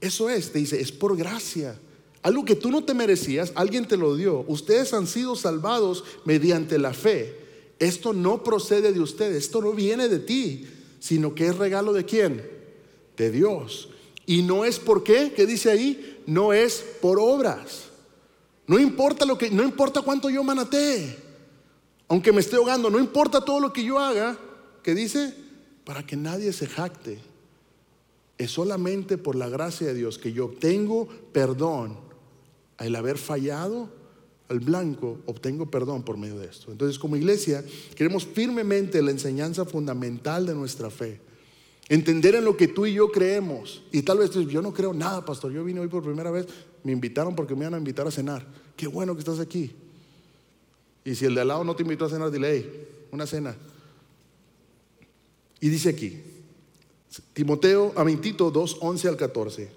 Eso 0.02 0.28
es, 0.28 0.52
te 0.52 0.59
dice, 0.59 0.78
es 0.78 0.92
por 0.92 1.16
gracia. 1.16 1.78
Algo 2.21 2.44
que 2.44 2.56
tú 2.56 2.71
no 2.71 2.85
te 2.85 2.92
merecías, 2.92 3.52
alguien 3.54 3.88
te 3.88 3.97
lo 3.97 4.14
dio. 4.14 4.44
Ustedes 4.47 4.92
han 4.92 5.06
sido 5.06 5.35
salvados 5.35 6.04
mediante 6.26 6.78
la 6.78 6.92
fe. 6.92 7.35
Esto 7.78 8.12
no 8.12 8.44
procede 8.44 8.92
de 8.92 9.00
ustedes, 9.00 9.44
esto 9.44 9.62
no 9.62 9.73
viene 9.73 10.09
de 10.09 10.18
ti, 10.18 10.68
sino 11.00 11.35
que 11.35 11.47
es 11.47 11.56
regalo 11.56 11.94
de 11.94 12.04
quién? 12.04 12.47
De 13.16 13.30
Dios. 13.30 13.88
Y 14.26 14.42
no 14.42 14.66
es 14.66 14.78
por 14.78 15.02
qué, 15.02 15.32
¿qué 15.35 15.47
dice 15.47 15.71
ahí? 15.71 16.21
No 16.26 16.52
es 16.52 16.85
por 17.00 17.18
obras. 17.18 17.85
No 18.66 18.78
importa 18.78 19.25
lo 19.25 19.38
que, 19.38 19.50
no 19.50 19.62
importa 19.62 20.02
cuánto 20.02 20.28
yo 20.28 20.44
manatee 20.44 21.23
aunque 22.12 22.30
me 22.30 22.40
esté 22.42 22.56
ahogando, 22.56 22.90
no 22.90 22.99
importa 22.99 23.42
todo 23.42 23.59
lo 23.59 23.73
que 23.73 23.82
yo 23.82 23.99
haga, 23.99 24.37
que 24.82 24.94
dice, 24.94 25.35
para 25.82 26.04
que 26.04 26.14
nadie 26.14 26.52
se 26.52 26.66
jacte. 26.66 27.18
Es 28.42 28.50
solamente 28.50 29.18
por 29.18 29.37
la 29.37 29.49
gracia 29.49 29.87
de 29.87 29.94
Dios 29.94 30.18
que 30.18 30.32
yo 30.32 30.46
obtengo 30.46 31.06
perdón 31.32 31.96
al 32.76 32.96
haber 32.96 33.16
fallado 33.16 33.88
al 34.49 34.58
blanco, 34.58 35.20
obtengo 35.26 35.70
perdón 35.70 36.02
por 36.02 36.16
medio 36.16 36.40
de 36.40 36.46
esto. 36.46 36.72
Entonces, 36.72 36.99
como 36.99 37.14
iglesia, 37.14 37.64
queremos 37.94 38.26
firmemente 38.26 39.00
la 39.00 39.12
enseñanza 39.12 39.64
fundamental 39.64 40.44
de 40.44 40.56
nuestra 40.56 40.90
fe. 40.90 41.20
Entender 41.88 42.34
en 42.34 42.44
lo 42.44 42.56
que 42.56 42.66
tú 42.66 42.84
y 42.84 42.94
yo 42.94 43.12
creemos. 43.12 43.84
Y 43.92 44.02
tal 44.02 44.18
vez 44.18 44.32
yo 44.32 44.61
no 44.61 44.75
creo 44.75 44.92
nada, 44.92 45.25
pastor. 45.25 45.52
Yo 45.52 45.62
vine 45.62 45.78
hoy 45.78 45.87
por 45.87 46.02
primera 46.02 46.32
vez, 46.32 46.49
me 46.82 46.90
invitaron 46.90 47.37
porque 47.37 47.54
me 47.54 47.61
iban 47.61 47.75
a 47.75 47.78
invitar 47.78 48.08
a 48.08 48.11
cenar. 48.11 48.44
Qué 48.76 48.88
bueno 48.88 49.14
que 49.14 49.20
estás 49.20 49.38
aquí. 49.38 49.70
Y 51.04 51.14
si 51.14 51.26
el 51.26 51.37
de 51.37 51.42
al 51.42 51.49
lado 51.49 51.62
no 51.62 51.76
te 51.76 51.84
invitó 51.84 52.06
a 52.06 52.11
cenar, 52.11 52.32
dile, 52.32 52.50
hey, 52.50 52.88
una 53.12 53.25
cena. 53.25 53.54
Y 55.61 55.68
dice 55.68 55.90
aquí, 55.90 56.31
Timoteo, 57.33 57.92
a 57.97 58.04
Tito 58.07 58.50
2, 58.50 58.78
11 58.81 59.09
al 59.09 59.16
14. 59.16 59.71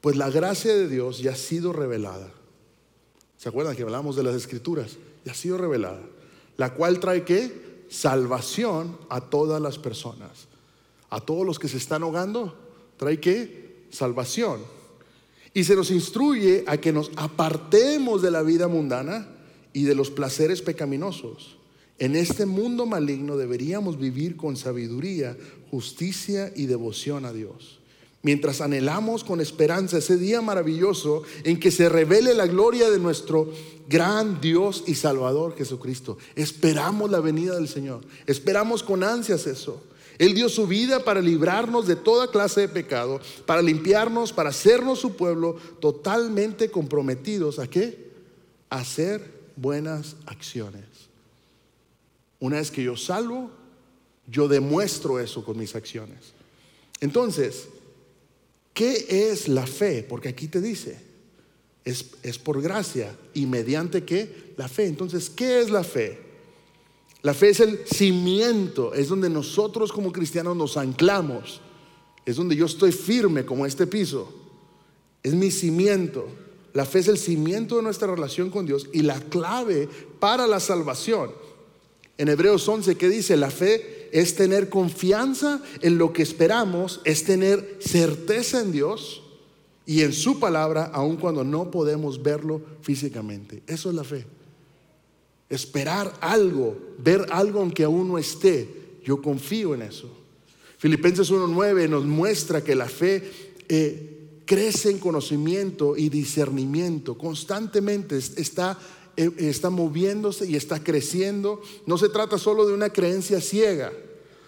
Pues 0.00 0.16
la 0.16 0.30
gracia 0.30 0.74
de 0.74 0.88
Dios 0.88 1.18
ya 1.18 1.32
ha 1.32 1.36
sido 1.36 1.72
revelada. 1.72 2.32
¿Se 3.36 3.48
acuerdan 3.48 3.76
que 3.76 3.82
hablamos 3.82 4.16
de 4.16 4.22
las 4.22 4.34
escrituras? 4.34 4.96
Ya 5.24 5.32
ha 5.32 5.34
sido 5.34 5.58
revelada. 5.58 6.00
La 6.56 6.74
cual 6.74 6.98
trae 7.00 7.24
qué? 7.24 7.84
Salvación 7.88 8.96
a 9.08 9.20
todas 9.20 9.60
las 9.60 9.78
personas. 9.78 10.48
A 11.10 11.20
todos 11.20 11.44
los 11.44 11.58
que 11.58 11.68
se 11.68 11.76
están 11.76 12.02
ahogando, 12.02 12.56
trae 12.96 13.20
qué? 13.20 13.86
Salvación. 13.90 14.60
Y 15.54 15.64
se 15.64 15.76
nos 15.76 15.90
instruye 15.90 16.64
a 16.66 16.78
que 16.78 16.92
nos 16.92 17.10
apartemos 17.16 18.22
de 18.22 18.30
la 18.30 18.42
vida 18.42 18.68
mundana 18.68 19.28
y 19.72 19.84
de 19.84 19.94
los 19.94 20.10
placeres 20.10 20.62
pecaminosos. 20.62 21.57
En 21.98 22.14
este 22.14 22.46
mundo 22.46 22.86
maligno 22.86 23.36
deberíamos 23.36 23.98
vivir 23.98 24.36
con 24.36 24.56
sabiduría, 24.56 25.36
justicia 25.70 26.52
y 26.54 26.66
devoción 26.66 27.24
a 27.24 27.32
Dios. 27.32 27.78
Mientras 28.22 28.60
anhelamos 28.60 29.24
con 29.24 29.40
esperanza 29.40 29.98
ese 29.98 30.16
día 30.16 30.40
maravilloso 30.40 31.22
en 31.44 31.58
que 31.58 31.70
se 31.70 31.88
revele 31.88 32.34
la 32.34 32.46
gloria 32.46 32.90
de 32.90 32.98
nuestro 32.98 33.52
gran 33.88 34.40
Dios 34.40 34.84
y 34.86 34.94
Salvador 34.94 35.56
Jesucristo. 35.56 36.18
Esperamos 36.34 37.10
la 37.10 37.20
venida 37.20 37.54
del 37.54 37.68
Señor. 37.68 38.00
Esperamos 38.26 38.82
con 38.82 39.04
ansias 39.04 39.46
eso. 39.46 39.82
Él 40.18 40.34
dio 40.34 40.48
su 40.48 40.66
vida 40.66 41.04
para 41.04 41.20
librarnos 41.20 41.86
de 41.86 41.94
toda 41.94 42.30
clase 42.30 42.62
de 42.62 42.68
pecado, 42.68 43.20
para 43.46 43.62
limpiarnos, 43.62 44.32
para 44.32 44.50
hacernos 44.50 44.98
su 44.98 45.14
pueblo 45.14 45.56
totalmente 45.80 46.70
comprometidos 46.70 47.60
a 47.60 47.68
qué? 47.68 48.10
A 48.68 48.80
hacer 48.80 49.38
buenas 49.54 50.16
acciones. 50.26 50.87
Una 52.40 52.56
vez 52.56 52.70
que 52.70 52.82
yo 52.82 52.96
salvo, 52.96 53.50
yo 54.26 54.48
demuestro 54.48 55.18
eso 55.18 55.44
con 55.44 55.58
mis 55.58 55.74
acciones. 55.74 56.32
Entonces, 57.00 57.68
¿qué 58.74 59.30
es 59.30 59.48
la 59.48 59.66
fe? 59.66 60.04
Porque 60.08 60.28
aquí 60.28 60.48
te 60.48 60.60
dice, 60.60 61.00
es, 61.84 62.10
es 62.22 62.38
por 62.38 62.60
gracia 62.60 63.16
y 63.34 63.46
mediante 63.46 64.04
qué? 64.04 64.54
La 64.56 64.68
fe. 64.68 64.86
Entonces, 64.86 65.30
¿qué 65.30 65.60
es 65.60 65.70
la 65.70 65.84
fe? 65.84 66.28
La 67.22 67.34
fe 67.34 67.50
es 67.50 67.60
el 67.60 67.80
cimiento, 67.86 68.94
es 68.94 69.08
donde 69.08 69.28
nosotros 69.28 69.92
como 69.92 70.12
cristianos 70.12 70.56
nos 70.56 70.76
anclamos, 70.76 71.60
es 72.24 72.36
donde 72.36 72.54
yo 72.54 72.66
estoy 72.66 72.92
firme 72.92 73.44
como 73.44 73.66
este 73.66 73.86
piso, 73.86 74.32
es 75.22 75.34
mi 75.34 75.50
cimiento. 75.50 76.28
La 76.74 76.84
fe 76.84 77.00
es 77.00 77.08
el 77.08 77.18
cimiento 77.18 77.76
de 77.76 77.82
nuestra 77.82 78.06
relación 78.06 78.50
con 78.50 78.66
Dios 78.66 78.88
y 78.92 79.02
la 79.02 79.18
clave 79.18 79.88
para 80.20 80.46
la 80.46 80.60
salvación. 80.60 81.32
En 82.18 82.28
Hebreos 82.28 82.68
11, 82.68 82.96
¿qué 82.96 83.08
dice? 83.08 83.36
La 83.36 83.50
fe 83.50 84.08
es 84.12 84.34
tener 84.34 84.68
confianza 84.68 85.62
en 85.80 85.98
lo 85.98 86.12
que 86.12 86.22
esperamos, 86.22 87.00
es 87.04 87.24
tener 87.24 87.78
certeza 87.80 88.60
en 88.60 88.72
Dios 88.72 89.22
y 89.86 90.02
en 90.02 90.12
su 90.12 90.38
palabra, 90.38 90.90
aun 90.92 91.16
cuando 91.16 91.44
no 91.44 91.70
podemos 91.70 92.22
verlo 92.22 92.60
físicamente. 92.82 93.62
Eso 93.66 93.88
es 93.88 93.94
la 93.94 94.04
fe. 94.04 94.26
Esperar 95.48 96.12
algo, 96.20 96.76
ver 96.98 97.24
algo 97.30 97.60
aunque 97.60 97.84
aún 97.84 98.08
no 98.08 98.18
esté. 98.18 98.68
Yo 99.04 99.22
confío 99.22 99.74
en 99.74 99.82
eso. 99.82 100.10
Filipenses 100.76 101.30
1.9 101.30 101.88
nos 101.88 102.04
muestra 102.04 102.62
que 102.62 102.74
la 102.74 102.88
fe 102.88 103.30
eh, 103.68 104.18
crece 104.44 104.90
en 104.90 104.98
conocimiento 104.98 105.96
y 105.96 106.08
discernimiento. 106.08 107.18
Constantemente 107.18 108.16
está, 108.16 108.78
está 109.18 109.70
moviéndose 109.70 110.46
y 110.46 110.56
está 110.56 110.82
creciendo. 110.82 111.60
No 111.86 111.98
se 111.98 112.08
trata 112.08 112.38
solo 112.38 112.66
de 112.66 112.72
una 112.72 112.90
creencia 112.90 113.40
ciega, 113.40 113.92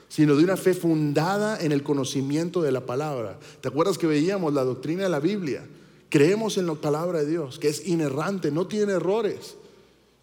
sino 0.08 0.36
de 0.36 0.44
una 0.44 0.56
fe 0.56 0.74
fundada 0.74 1.60
en 1.60 1.72
el 1.72 1.82
conocimiento 1.82 2.62
de 2.62 2.72
la 2.72 2.86
palabra. 2.86 3.38
¿Te 3.60 3.68
acuerdas 3.68 3.98
que 3.98 4.06
veíamos 4.06 4.54
la 4.54 4.64
doctrina 4.64 5.02
de 5.02 5.08
la 5.08 5.20
Biblia? 5.20 5.66
Creemos 6.08 6.56
en 6.56 6.66
la 6.66 6.74
palabra 6.74 7.20
de 7.20 7.30
Dios, 7.30 7.58
que 7.58 7.68
es 7.68 7.86
inerrante, 7.86 8.50
no 8.50 8.66
tiene 8.66 8.92
errores. 8.92 9.56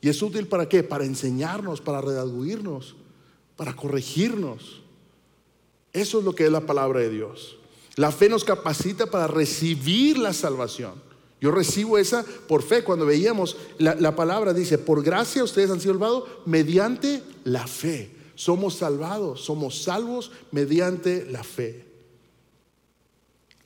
¿Y 0.01 0.09
es 0.09 0.21
útil 0.21 0.47
para 0.47 0.69
qué? 0.69 0.83
Para 0.83 1.05
enseñarnos, 1.05 1.81
para 1.81 2.01
redaguirnos, 2.01 2.95
para 3.55 3.75
corregirnos. 3.75 4.81
Eso 5.93 6.19
es 6.19 6.25
lo 6.25 6.35
que 6.35 6.45
es 6.45 6.51
la 6.51 6.65
palabra 6.65 6.99
de 6.99 7.09
Dios. 7.09 7.57
La 7.95 8.11
fe 8.11 8.29
nos 8.29 8.43
capacita 8.43 9.07
para 9.07 9.27
recibir 9.27 10.17
la 10.17 10.33
salvación. 10.33 11.06
Yo 11.39 11.51
recibo 11.51 11.98
esa 11.98 12.24
por 12.48 12.63
fe. 12.63 12.84
Cuando 12.84 13.06
veíamos 13.06 13.58
la, 13.77 13.96
la, 13.96 14.15
palabra 14.15 14.53
dice, 14.53 14.77
por 14.77 15.03
gracia 15.03 15.44
ustedes 15.44 15.70
han 15.70 15.79
sido 15.79 15.94
salvados 15.94 16.24
mediante 16.46 17.22
la 17.44 17.67
fe. 17.67 18.12
Somos 18.36 18.75
salvados, 18.75 19.41
somos 19.41 19.84
salvos 19.84 20.32
mediante 20.51 21.25
la 21.25 21.44
fe. 21.44 21.86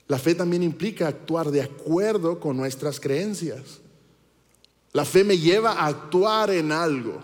La 0.08 0.18
fe 0.18 0.34
también 0.34 0.62
implica 0.62 1.08
actuar 1.08 1.50
de 1.50 1.62
acuerdo 1.62 2.38
con 2.38 2.56
nuestras 2.56 3.00
creencias. 3.00 3.80
La 4.92 5.04
fe 5.06 5.24
me 5.24 5.38
lleva 5.38 5.72
a 5.72 5.86
actuar 5.86 6.50
en 6.50 6.70
algo, 6.70 7.18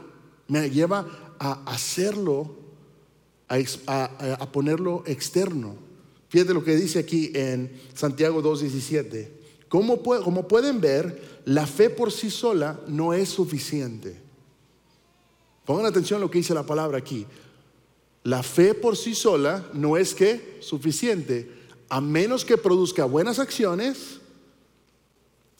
me 0.46 0.70
lleva 0.70 1.34
a 1.38 1.64
hacerlo, 1.66 2.56
a, 3.48 4.50
ponerlo 4.52 5.02
externo. 5.06 5.76
Fíjate 6.30 6.54
lo 6.54 6.64
que 6.64 6.76
dice 6.76 6.98
aquí 6.98 7.30
en 7.34 7.78
Santiago 7.94 8.42
2.17. 8.42 9.37
Como, 9.68 10.02
pueden 10.02 10.80
ver, 10.80 11.40
la 11.44 11.66
fe 11.66 11.90
por 11.90 12.10
sí 12.10 12.30
sola 12.30 12.80
no 12.86 13.12
es 13.12 13.28
suficiente. 13.28 14.18
Pongan 15.66 15.86
atención 15.86 16.18
a 16.18 16.20
lo 16.20 16.30
que 16.30 16.38
dice 16.38 16.54
la 16.54 16.64
palabra 16.64 16.98
aquí. 16.98 17.26
La 18.24 18.42
fe 18.42 18.74
por 18.74 18.96
sí 18.96 19.14
sola 19.14 19.68
no 19.74 19.96
es 19.96 20.14
que 20.14 20.58
suficiente, 20.60 21.50
a 21.88 22.00
menos 22.00 22.44
que 22.44 22.56
produzca 22.56 23.04
buenas 23.04 23.38
acciones, 23.38 24.20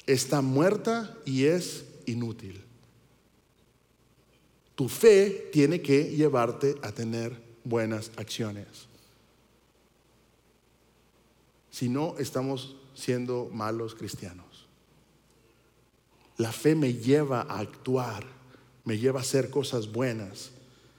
está 0.06 0.40
muerta 0.40 1.16
y 1.26 1.44
es 1.44 1.84
inútil. 2.06 2.64
Tu 4.74 4.88
fe 4.88 5.50
tiene 5.52 5.82
que 5.82 6.04
llevarte 6.16 6.76
a 6.82 6.92
tener 6.92 7.36
buenas 7.64 8.10
acciones. 8.16 8.66
Si 11.70 11.88
no, 11.88 12.14
estamos 12.18 12.76
siendo 12.98 13.48
malos 13.52 13.94
cristianos. 13.94 14.66
La 16.36 16.52
fe 16.52 16.74
me 16.74 16.94
lleva 16.94 17.42
a 17.42 17.60
actuar, 17.60 18.24
me 18.84 18.98
lleva 18.98 19.20
a 19.20 19.22
hacer 19.22 19.50
cosas 19.50 19.92
buenas. 19.92 20.50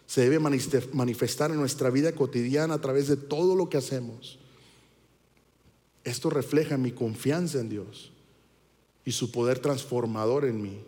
Se 0.06 0.22
debe 0.22 0.40
manifestar 0.40 1.52
en 1.52 1.58
nuestra 1.58 1.90
vida 1.90 2.14
cotidiana 2.14 2.76
a 2.76 2.82
través 2.82 3.08
de 3.08 3.18
todo 3.18 3.56
lo 3.56 3.70
que 3.70 3.78
hacemos. 3.78 4.40
Esto 6.04 6.30
refleja 6.30 6.78
mi 6.78 6.92
confianza 6.92 7.60
en 7.60 7.70
Dios 7.70 8.12
y 9.06 9.12
su 9.12 9.32
poder 9.32 9.60
transformador 9.60 10.46
en 10.46 10.62
mí. 10.62 10.80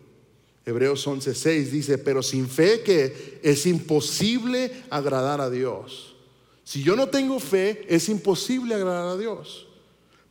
Hebreos 0.65 1.05
11:6 1.07 1.71
dice, 1.71 1.97
pero 1.97 2.23
sin 2.23 2.47
fe 2.47 2.81
que 2.81 3.39
es 3.43 3.65
imposible 3.65 4.83
agradar 4.89 5.41
a 5.41 5.49
Dios. 5.49 6.15
Si 6.63 6.83
yo 6.83 6.95
no 6.95 7.09
tengo 7.09 7.39
fe, 7.39 7.85
es 7.89 8.07
imposible 8.09 8.75
agradar 8.75 9.07
a 9.07 9.17
Dios, 9.17 9.67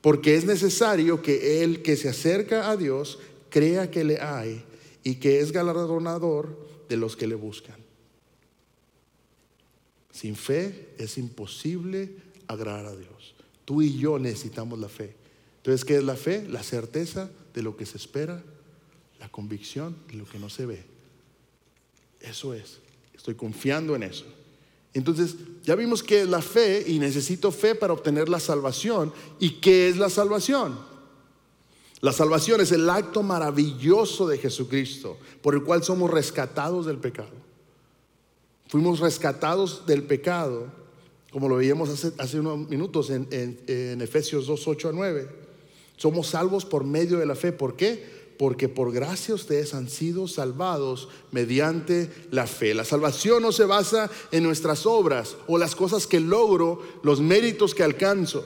porque 0.00 0.35
es 0.35 0.45
necesario 0.45 1.23
que 1.23 1.62
el 1.62 1.83
que 1.83 1.97
se 1.97 2.09
acerca 2.09 2.71
a 2.71 2.76
Dios 2.76 3.19
crea 3.50 3.90
que 3.90 4.04
le 4.04 4.21
hay 4.21 4.64
y 5.02 5.16
que 5.16 5.40
es 5.40 5.52
galardonador 5.52 6.69
de 6.88 6.97
los 6.97 7.16
que 7.16 7.26
le 7.26 7.35
buscan. 7.35 7.76
Sin 10.12 10.37
fe 10.37 10.88
es 10.99 11.19
imposible 11.19 12.11
agradar 12.47 12.87
a 12.87 12.97
Dios. 12.97 13.35
Tú 13.64 13.83
y 13.83 13.99
yo 13.99 14.19
necesitamos 14.19 14.78
la 14.78 14.88
fe. 14.88 15.14
Entonces, 15.59 15.85
¿qué 15.85 15.97
es 15.97 16.04
la 16.04 16.16
fe? 16.16 16.47
La 16.49 16.62
certeza 16.62 17.30
de 17.54 17.62
lo 17.62 17.76
que 17.76 17.87
se 17.87 17.97
espera 17.97 18.42
la 19.21 19.28
convicción 19.28 19.97
de 20.09 20.14
lo 20.14 20.25
que 20.25 20.38
no 20.38 20.49
se 20.49 20.66
ve. 20.66 20.83
Eso 22.21 22.54
es. 22.54 22.78
Estoy 23.14 23.35
confiando 23.35 23.95
en 23.95 24.02
eso. 24.02 24.25
Entonces, 24.92 25.37
ya 25.62 25.75
vimos 25.76 26.02
que 26.02 26.23
es 26.23 26.28
la 26.28 26.42
fe 26.42 26.85
y 26.87 26.99
necesito 26.99 27.52
fe 27.52 27.75
para 27.75 27.92
obtener 27.92 28.28
la 28.28 28.40
salvación. 28.40 29.12
¿Y 29.38 29.61
qué 29.61 29.88
es 29.88 29.97
la 29.97 30.11
salvación? 30.11 30.78
La 32.00 32.12
salvación 32.12 32.61
es 32.61 32.73
el 32.73 32.88
acto 32.88 33.23
maravilloso 33.23 34.26
de 34.26 34.38
Jesucristo 34.38 35.18
por 35.42 35.54
el 35.54 35.62
cual 35.62 35.85
somos 35.85 36.11
rescatados 36.11 36.87
del 36.87 36.99
pecado. 36.99 37.28
Fuimos 38.68 39.00
rescatados 39.00 39.85
del 39.87 40.04
pecado, 40.04 40.73
como 41.30 41.49
lo 41.49 41.56
veíamos 41.56 42.04
hace, 42.18 42.40
unos 42.40 42.68
minutos 42.68 43.11
en, 43.11 43.28
en 43.30 44.00
Efesios 44.00 44.47
2, 44.47 44.68
8 44.68 44.88
a 44.88 44.92
9. 44.92 45.28
Somos 45.97 46.28
salvos 46.28 46.64
por 46.64 46.85
medio 46.85 47.18
de 47.18 47.26
la 47.26 47.35
fe. 47.35 47.52
¿Por 47.52 47.76
qué? 47.76 48.20
Porque 48.40 48.70
por 48.70 48.90
gracia 48.90 49.35
ustedes 49.35 49.75
han 49.75 49.90
sido 49.90 50.26
salvados 50.26 51.11
mediante 51.30 52.11
la 52.30 52.47
fe. 52.47 52.73
La 52.73 52.87
salvación 52.87 53.42
no 53.42 53.52
se 53.52 53.66
basa 53.66 54.11
en 54.32 54.44
nuestras 54.44 54.87
obras 54.87 55.37
o 55.47 55.59
las 55.59 55.76
cosas 55.76 56.06
que 56.06 56.20
logro, 56.20 56.80
los 57.02 57.20
méritos 57.20 57.75
que 57.75 57.82
alcanzo, 57.82 58.42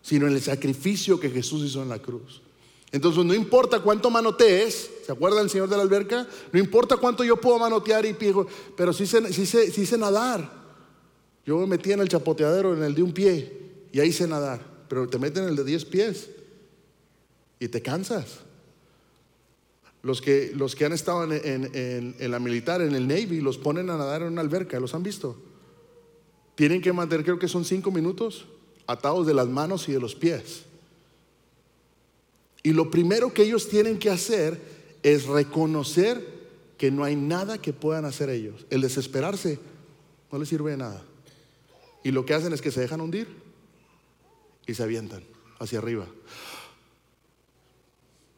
sino 0.00 0.28
en 0.28 0.34
el 0.34 0.40
sacrificio 0.40 1.18
que 1.18 1.28
Jesús 1.28 1.64
hizo 1.64 1.82
en 1.82 1.88
la 1.88 1.98
cruz. 1.98 2.40
Entonces 2.92 3.24
no 3.24 3.34
importa 3.34 3.80
cuánto 3.80 4.10
manotees, 4.10 4.92
¿se 5.04 5.10
acuerda 5.10 5.40
el 5.40 5.50
Señor 5.50 5.68
de 5.68 5.76
la 5.76 5.82
alberca? 5.82 6.24
No 6.52 6.60
importa 6.60 6.96
cuánto 6.96 7.24
yo 7.24 7.36
puedo 7.36 7.58
manotear 7.58 8.06
y 8.06 8.12
pico, 8.12 8.46
pero 8.76 8.92
sí 8.92 9.08
sé, 9.08 9.32
sí 9.32 9.96
nadar. 9.98 10.48
Yo 11.44 11.58
me 11.58 11.66
metí 11.66 11.90
en 11.90 11.98
el 11.98 12.08
chapoteadero, 12.08 12.76
en 12.76 12.84
el 12.84 12.94
de 12.94 13.02
un 13.02 13.12
pie, 13.12 13.88
y 13.90 13.98
ahí 13.98 14.12
sé 14.12 14.28
nadar, 14.28 14.60
pero 14.88 15.08
te 15.08 15.18
meten 15.18 15.42
en 15.42 15.48
el 15.48 15.56
de 15.56 15.64
10 15.64 15.84
pies 15.86 16.30
y 17.58 17.66
te 17.66 17.82
cansas. 17.82 18.45
Los 20.06 20.22
que, 20.22 20.52
los 20.54 20.76
que 20.76 20.84
han 20.84 20.92
estado 20.92 21.24
en, 21.24 21.72
en, 21.74 22.30
la 22.30 22.38
militar, 22.38 22.80
en 22.80 22.94
el 22.94 23.08
Navy, 23.08 23.40
los 23.40 23.58
ponen 23.58 23.90
a 23.90 23.96
nadar 23.96 24.22
en 24.22 24.28
una 24.28 24.40
alberca, 24.40 24.78
¿los 24.78 24.94
han 24.94 25.02
visto? 25.02 25.36
Tienen 26.54 26.80
que 26.80 26.92
mantener, 26.92 27.24
creo 27.24 27.40
que 27.40 27.48
son 27.48 27.64
cinco 27.64 27.90
minutos, 27.90 28.46
atados 28.86 29.26
de 29.26 29.34
las 29.34 29.48
manos 29.48 29.88
y 29.88 29.92
de 29.92 29.98
los 29.98 30.14
pies. 30.14 30.62
Y 32.62 32.72
lo 32.72 32.88
primero 32.88 33.34
que 33.34 33.42
ellos 33.42 33.68
tienen 33.68 33.98
que 33.98 34.08
hacer 34.08 34.60
es 35.02 35.26
reconocer 35.26 36.24
que 36.78 36.92
no 36.92 37.02
hay 37.02 37.16
nada 37.16 37.58
que 37.58 37.72
puedan 37.72 38.04
hacer 38.04 38.30
ellos. 38.30 38.64
El 38.70 38.82
desesperarse 38.82 39.58
no 40.30 40.38
les 40.38 40.48
sirve 40.48 40.70
de 40.70 40.76
nada. 40.76 41.02
Y 42.04 42.12
lo 42.12 42.24
que 42.24 42.34
hacen 42.34 42.52
es 42.52 42.62
que 42.62 42.70
se 42.70 42.80
dejan 42.80 43.00
hundir 43.00 43.26
y 44.68 44.74
se 44.74 44.84
avientan 44.84 45.24
hacia 45.58 45.80
arriba. 45.80 46.06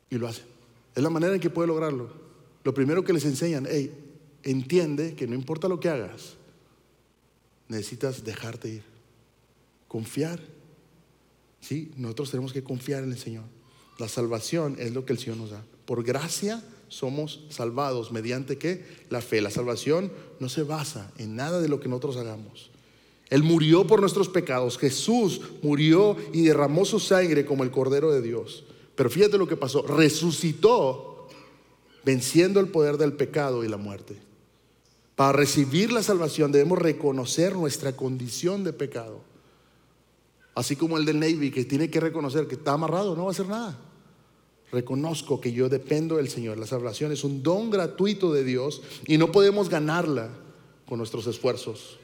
Y 0.09 0.17
lo 0.17 0.29
hacen. 0.29 0.58
Es 0.99 1.05
la 1.05 1.11
manera 1.11 1.33
en 1.33 1.39
que 1.41 1.49
puede 1.49 1.69
lograrlo. 1.69 2.11
Lo 2.65 2.75
primero 2.75 3.05
que 3.05 3.13
les 3.13 3.25
enseñan, 3.25 3.69
hey, 3.71 3.95
entiende 4.43 5.15
que 5.15 5.29
no 5.29 5.37
importa 5.37 5.69
lo 5.69 5.79
que 5.79 5.89
hagas, 5.89 6.35
necesitas 7.69 8.25
dejarte 8.25 8.69
ir. 8.69 8.83
Confiar. 9.87 10.41
Sí, 11.61 11.93
nosotros 11.97 12.33
tenemos 12.33 12.53
que 12.53 12.65
confiar 12.65 13.05
en 13.05 13.13
el 13.13 13.19
Señor. 13.19 13.45
La 14.01 14.09
salvación 14.09 14.75
es 14.81 14.93
lo 14.93 15.05
que 15.05 15.13
el 15.13 15.21
Señor 15.21 15.37
nos 15.37 15.51
da. 15.51 15.63
Por 15.87 16.03
gracia 16.03 16.65
somos 16.89 17.45
salvados 17.49 18.11
mediante 18.11 18.59
qué? 18.59 18.85
La 19.09 19.21
fe. 19.21 19.41
La 19.41 19.53
salvación 19.53 20.11
no 20.41 20.49
se 20.49 20.65
basa 20.65 21.13
en 21.17 21.37
nada 21.37 21.61
de 21.61 21.69
lo 21.69 21.79
que 21.79 21.89
nosotros 21.89 22.17
hagamos. 22.17 22.73
Él 23.31 23.45
murió 23.45 23.87
por 23.87 24.01
nuestros 24.01 24.29
pecados. 24.29 24.77
Jesús 24.77 25.43
murió 25.63 26.17
y 26.33 26.43
derramó 26.43 26.85
su 26.85 26.99
sangre 26.99 27.47
como 27.47 27.63
el 27.63 27.71
Cordero 27.71 28.11
de 28.11 28.21
Dios. 28.21 28.65
Pero 28.99 29.11
fíjate 29.11 29.39
lo 29.39 29.47
que 29.47 29.57
pasó. 29.57 29.83
Resucitó 29.83 31.29
venciendo 32.05 32.59
el 32.59 32.67
poder 32.67 32.97
del 32.97 33.13
pecado 33.13 33.63
y 33.63 33.69
la 33.69 33.77
muerte. 33.77 34.17
Para 35.15 35.31
recibir 35.31 35.93
la 35.93 36.03
salvación 36.03 36.51
debemos 36.51 36.81
reconocer 36.81 37.55
nuestra 37.55 37.95
condición 37.95 38.65
de 38.65 38.73
pecado. 38.73 39.21
Así 40.57 40.75
como 40.75 40.99
el 40.99 41.05
del 41.05 41.21
Navy 41.21 41.53
que 41.53 41.65
tiene 41.65 41.89
que 41.89 42.01
reconocer 42.01 42.49
que 42.49 42.57
está 42.57 42.73
amarrado, 42.73 43.15
no 43.15 43.23
va 43.23 43.29
a 43.29 43.31
hacer 43.31 43.47
nada. 43.47 43.79
Reconozco 44.73 45.41
que 45.41 45.53
yo 45.53 45.69
dependo 45.69 46.17
del 46.17 46.29
Señor. 46.29 46.59
La 46.59 46.67
salvación 46.67 47.13
es 47.13 47.23
un 47.23 47.45
don 47.45 47.71
gratuito 47.71 48.33
de 48.33 48.43
Dios 48.43 48.83
y 49.07 49.17
no 49.17 49.31
podemos 49.31 49.69
ganarla 49.69 50.29
con 50.89 50.99
nuestros 50.99 51.25
esfuerzos. 51.29 52.01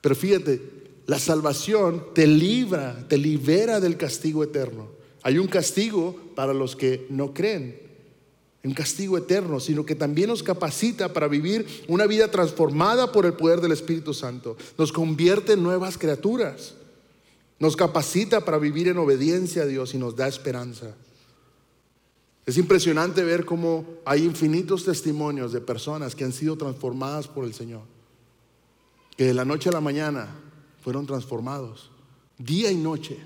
Pero 0.00 0.16
fíjate, 0.16 0.60
la 1.06 1.20
salvación 1.20 2.06
te 2.12 2.26
libra, 2.26 3.06
te 3.08 3.18
libera 3.18 3.78
del 3.78 3.96
castigo 3.96 4.42
eterno. 4.42 5.00
Hay 5.22 5.38
un 5.38 5.46
castigo 5.46 6.16
para 6.34 6.52
los 6.52 6.74
que 6.74 7.06
no 7.08 7.32
creen, 7.32 7.80
un 8.64 8.74
castigo 8.74 9.18
eterno, 9.18 9.60
sino 9.60 9.84
que 9.84 9.94
también 9.94 10.28
nos 10.28 10.42
capacita 10.42 11.12
para 11.12 11.28
vivir 11.28 11.66
una 11.88 12.06
vida 12.06 12.30
transformada 12.30 13.10
por 13.10 13.26
el 13.26 13.34
poder 13.34 13.60
del 13.60 13.72
Espíritu 13.72 14.14
Santo. 14.14 14.56
Nos 14.78 14.92
convierte 14.92 15.54
en 15.54 15.62
nuevas 15.62 15.98
criaturas. 15.98 16.74
Nos 17.58 17.76
capacita 17.76 18.44
para 18.44 18.58
vivir 18.58 18.88
en 18.88 18.98
obediencia 18.98 19.62
a 19.62 19.66
Dios 19.66 19.94
y 19.94 19.98
nos 19.98 20.16
da 20.16 20.26
esperanza. 20.26 20.94
Es 22.44 22.58
impresionante 22.58 23.22
ver 23.22 23.44
cómo 23.44 23.84
hay 24.04 24.24
infinitos 24.24 24.84
testimonios 24.84 25.52
de 25.52 25.60
personas 25.60 26.16
que 26.16 26.24
han 26.24 26.32
sido 26.32 26.56
transformadas 26.56 27.28
por 27.28 27.44
el 27.44 27.54
Señor, 27.54 27.82
que 29.16 29.26
de 29.26 29.34
la 29.34 29.44
noche 29.44 29.68
a 29.68 29.72
la 29.72 29.80
mañana 29.80 30.34
fueron 30.82 31.06
transformados, 31.06 31.90
día 32.38 32.72
y 32.72 32.76
noche. 32.76 33.16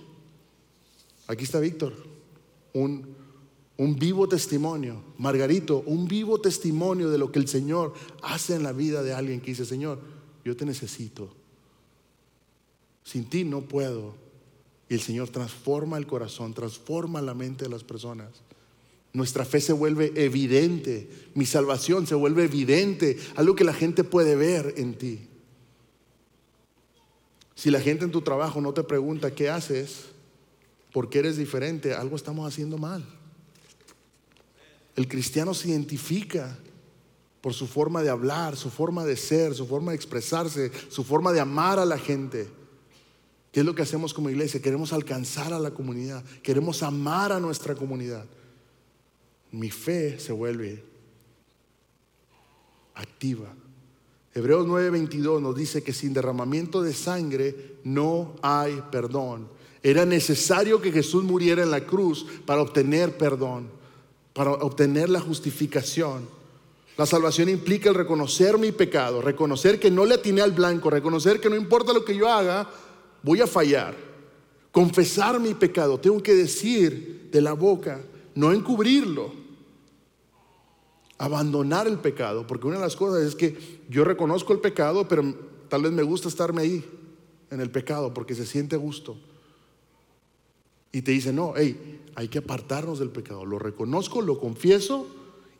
Aquí 1.27 1.45
está 1.45 1.59
Víctor, 1.59 1.95
un, 2.73 3.17
un 3.77 3.97
vivo 3.97 4.29
testimonio. 4.29 5.03
Margarito, 5.19 5.83
un 5.87 6.07
vivo 6.07 6.41
testimonio 6.41 7.11
de 7.11 7.19
lo 7.19 7.33
que 7.33 7.39
el 7.39 7.49
Señor 7.49 7.95
hace 8.23 8.55
en 8.55 8.63
la 8.63 8.73
vida 8.73 9.03
de 9.03 9.13
alguien 9.13 9.41
que 9.41 9.51
dice, 9.51 9.65
Señor, 9.65 10.01
yo 10.45 10.57
te 10.57 10.65
necesito. 10.65 11.35
Sin 13.05 13.25
ti 13.29 13.45
no 13.45 13.63
puedo. 13.63 14.15
Y 14.89 14.95
el 14.95 15.01
Señor 15.01 15.29
transforma 15.31 15.99
el 15.99 16.07
corazón, 16.07 16.55
transforma 16.55 17.21
la 17.21 17.35
mente 17.35 17.65
de 17.65 17.71
las 17.71 17.83
personas. 17.83 18.29
Nuestra 19.13 19.45
fe 19.45 19.61
se 19.61 19.73
vuelve 19.73 20.13
evidente, 20.15 21.09
mi 21.35 21.47
salvación 21.47 22.07
se 22.07 22.15
vuelve 22.15 22.45
evidente, 22.45 23.17
algo 23.35 23.55
que 23.55 23.65
la 23.65 23.73
gente 23.73 24.05
puede 24.05 24.37
ver 24.37 24.75
en 24.77 24.95
ti. 24.97 25.21
Si 27.55 27.71
la 27.71 27.81
gente 27.81 28.05
en 28.05 28.11
tu 28.11 28.21
trabajo 28.21 28.61
no 28.61 28.75
te 28.75 28.85
pregunta 28.85 29.35
qué 29.35 29.49
haces, 29.49 30.11
por 30.97 31.11
qué 31.11 31.19
eres 31.19 31.37
diferente, 31.37 31.93
algo 31.93 32.17
estamos 32.17 32.49
haciendo 32.49 32.79
mal. 32.79 33.05
El 34.95 35.07
cristiano 35.07 35.53
se 35.53 35.69
identifica 35.69 36.57
por 37.43 37.53
su 37.53 37.67
forma 37.67 38.03
de 38.03 38.09
hablar, 38.09 38.57
su 38.57 38.71
forma 38.71 39.05
de 39.05 39.15
ser, 39.15 39.55
su 39.55 39.67
forma 39.67 39.93
de 39.93 39.97
expresarse, 39.97 40.73
su 40.89 41.05
forma 41.05 41.35
de 41.35 41.41
amar 41.41 41.79
a 41.79 41.85
la 41.85 41.99
gente. 41.99 42.49
¿Qué 43.53 43.61
es 43.61 43.67
lo 43.67 43.75
que 43.75 43.83
hacemos 43.83 44.15
como 44.15 44.31
iglesia? 44.31 44.63
Queremos 44.63 44.95
alcanzar 44.95 45.53
a 45.53 45.59
la 45.59 45.73
comunidad, 45.73 46.25
queremos 46.43 46.83
amar 46.83 47.31
a 47.31 47.41
nuestra 47.41 47.75
comunidad. 47.75 48.25
Mi 49.53 49.71
fe 49.71 50.19
se 50.19 50.33
vuelve 50.33 50.83
activa. 52.95 53.55
Hebreos 54.35 54.67
9:22 54.67 55.43
nos 55.43 55.55
dice 55.55 55.83
que 55.83 55.93
sin 55.93 56.15
derramamiento 56.15 56.81
de 56.81 56.95
sangre 56.95 57.77
no 57.85 58.35
hay 58.41 58.83
perdón. 58.91 59.56
Era 59.87 60.05
necesario 60.05 60.83
que 60.83 60.91
Jesús 60.91 61.23
muriera 61.23 61.63
en 61.63 61.71
la 61.71 61.87
cruz 61.87 62.27
para 62.45 62.61
obtener 62.61 63.17
perdón, 63.17 63.69
para 64.33 64.51
obtener 64.55 65.09
la 65.09 65.21
justificación. 65.21 66.29
La 66.97 67.07
salvación 67.07 67.49
implica 67.49 67.89
el 67.91 67.95
reconocer 67.95 68.59
mi 68.59 68.73
pecado, 68.73 69.23
reconocer 69.23 69.79
que 69.79 69.89
no 69.89 70.05
le 70.05 70.17
atiné 70.17 70.43
al 70.43 70.51
blanco, 70.51 70.91
reconocer 70.91 71.39
que 71.39 71.49
no 71.49 71.55
importa 71.55 71.93
lo 71.93 72.05
que 72.05 72.17
yo 72.17 72.29
haga, 72.29 72.69
voy 73.23 73.41
a 73.41 73.47
fallar. 73.47 73.95
Confesar 74.73 75.39
mi 75.39 75.55
pecado, 75.55 76.01
tengo 76.01 76.21
que 76.21 76.35
decir 76.35 77.29
de 77.31 77.41
la 77.41 77.53
boca, 77.53 78.01
no 78.35 78.53
encubrirlo. 78.53 79.31
Abandonar 81.17 81.87
el 81.87 82.01
pecado, 82.01 82.45
porque 82.45 82.67
una 82.67 82.79
de 82.79 82.83
las 82.83 82.97
cosas 82.97 83.23
es 83.23 83.37
que 83.37 83.57
yo 83.89 84.03
reconozco 84.03 84.53
el 84.53 84.59
pecado, 84.59 85.07
pero 85.07 85.33
tal 85.69 85.83
vez 85.83 85.93
me 85.93 86.03
gusta 86.03 86.27
estarme 86.27 86.63
ahí, 86.63 86.85
en 87.53 87.61
el 87.61 87.71
pecado, 87.71 88.13
porque 88.13 88.35
se 88.35 88.47
siente 88.47 88.75
gusto. 88.75 89.17
Y 90.93 91.03
te 91.03 91.13
dice, 91.13 91.33
no, 91.33 91.55
hey, 91.57 92.01
hay 92.15 92.29
que 92.29 92.39
apartarnos 92.39 92.99
del 92.99 93.11
pecado. 93.11 93.45
Lo 93.45 93.59
reconozco, 93.59 94.23
lo 94.23 94.41
confieso 94.41 95.07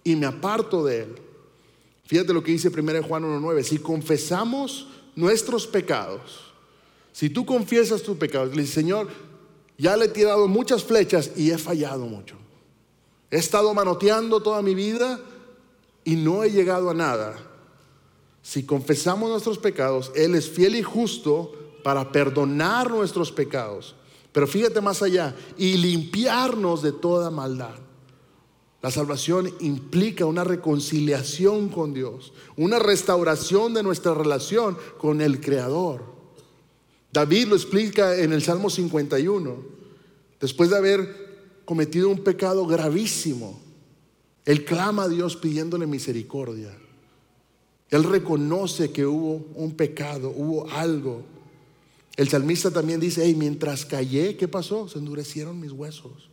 y 0.03 0.17
me 0.17 0.27
aparto 0.27 0.85
de 0.85 1.03
él. 1.03 1.17
Fíjate 2.07 2.33
lo 2.33 2.43
que 2.43 2.53
dice 2.53 2.69
1 2.69 3.03
Juan 3.03 3.25
1.9. 3.25 3.63
Si 3.63 3.79
confesamos 3.79 4.89
nuestros 5.15 5.67
pecados, 5.67 6.53
si 7.13 7.31
tú 7.31 7.45
confiesas 7.45 8.03
tus 8.03 8.17
pecados, 8.17 8.55
le 8.55 8.67
Señor, 8.67 9.09
ya 9.79 9.97
le 9.97 10.07
he 10.07 10.09
tirado 10.09 10.49
muchas 10.49 10.85
flechas 10.85 11.33
y 11.37 11.51
he 11.51 11.59
fallado 11.59 12.07
mucho. 12.07 12.37
He 13.31 13.39
estado 13.39 13.75
manoteando 13.75 14.43
toda 14.43 14.63
mi 14.63 14.75
vida 14.75 15.21
y 16.05 16.17
no 16.17 16.45
he 16.45 16.51
llegado 16.51 16.91
a 16.91 16.95
nada. 16.95 17.37
Si 18.43 18.65
confesamos 18.65 19.29
nuestros 19.29 19.59
pecados, 19.59 20.13
Él 20.15 20.37
es 20.37 20.49
fiel 20.49 20.77
y 20.77 20.83
justo 20.83 21.53
para 21.83 22.13
perdonar 22.13 22.91
nuestros 22.91 23.33
pecados. 23.33 23.97
Pero 24.37 24.47
fíjate 24.47 24.83
más 24.83 25.01
allá, 25.01 25.35
y 25.57 25.79
limpiarnos 25.79 26.83
de 26.83 26.93
toda 26.93 27.31
maldad. 27.31 27.75
La 28.83 28.91
salvación 28.91 29.51
implica 29.61 30.27
una 30.27 30.45
reconciliación 30.45 31.71
con 31.71 31.95
Dios, 31.95 32.35
una 32.55 32.79
restauración 32.79 33.73
de 33.73 33.83
nuestra 33.83 34.13
relación 34.13 34.77
con 34.99 35.23
el 35.23 35.41
Creador. 35.41 36.05
David 37.11 37.47
lo 37.47 37.57
explica 37.57 38.15
en 38.15 38.35
el 38.35 38.43
Salmo 38.43 38.69
51. 38.69 39.57
Después 40.39 40.69
de 40.69 40.77
haber 40.77 41.63
cometido 41.65 42.11
un 42.11 42.23
pecado 42.23 42.67
gravísimo, 42.67 43.59
él 44.45 44.67
clama 44.67 45.05
a 45.05 45.09
Dios 45.09 45.35
pidiéndole 45.35 45.87
misericordia. 45.87 46.77
Él 47.89 48.05
reconoce 48.05 48.93
que 48.93 49.07
hubo 49.07 49.47
un 49.55 49.73
pecado, 49.77 50.29
hubo 50.29 50.69
algo. 50.69 51.36
El 52.17 52.29
salmista 52.29 52.71
también 52.71 52.99
dice, 52.99 53.23
hey, 53.25 53.35
mientras 53.37 53.85
callé, 53.85 54.37
¿qué 54.37 54.49
pasó? 54.49 54.89
Se 54.89 54.99
endurecieron 54.99 55.61
mis 55.61 55.73
huesos. 55.73 56.31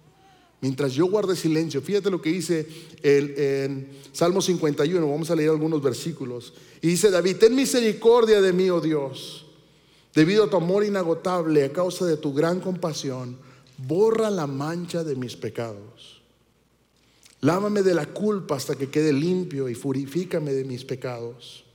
Mientras 0.62 0.94
yo 0.94 1.08
guarde 1.08 1.36
silencio, 1.36 1.82
fíjate 1.82 2.10
lo 2.10 2.22
que 2.22 2.30
dice 2.30 2.66
el, 3.02 3.34
en 3.38 3.90
Salmo 4.14 4.42
51, 4.42 5.06
vamos 5.06 5.30
a 5.30 5.36
leer 5.36 5.50
algunos 5.50 5.84
versículos. 5.84 6.54
Y 6.82 6.88
dice 6.88 7.12
David, 7.12 7.36
ten 7.36 7.54
misericordia 7.54 8.40
de 8.40 8.54
mí, 8.54 8.70
oh 8.70 8.80
Dios, 8.80 9.46
debido 10.16 10.46
a 10.46 10.50
tu 10.50 10.56
amor 10.56 10.86
inagotable, 10.86 11.66
a 11.66 11.74
causa 11.74 12.06
de 12.06 12.16
tu 12.16 12.34
gran 12.34 12.62
compasión, 12.62 13.38
borra 13.78 14.30
la 14.30 14.48
mancha 14.48 15.04
de 15.04 15.18
mis 15.18 15.36
pecados. 15.36 16.22
Lávame 17.42 17.82
de 17.82 17.94
la 17.94 18.06
culpa 18.06 18.56
hasta 18.56 18.76
que 18.76 18.90
quede 18.90 19.12
limpio 19.12 19.68
y 19.68 19.76
purifícame 19.76 20.54
de 20.54 20.64
mis 20.64 20.86
pecados. 20.86 21.66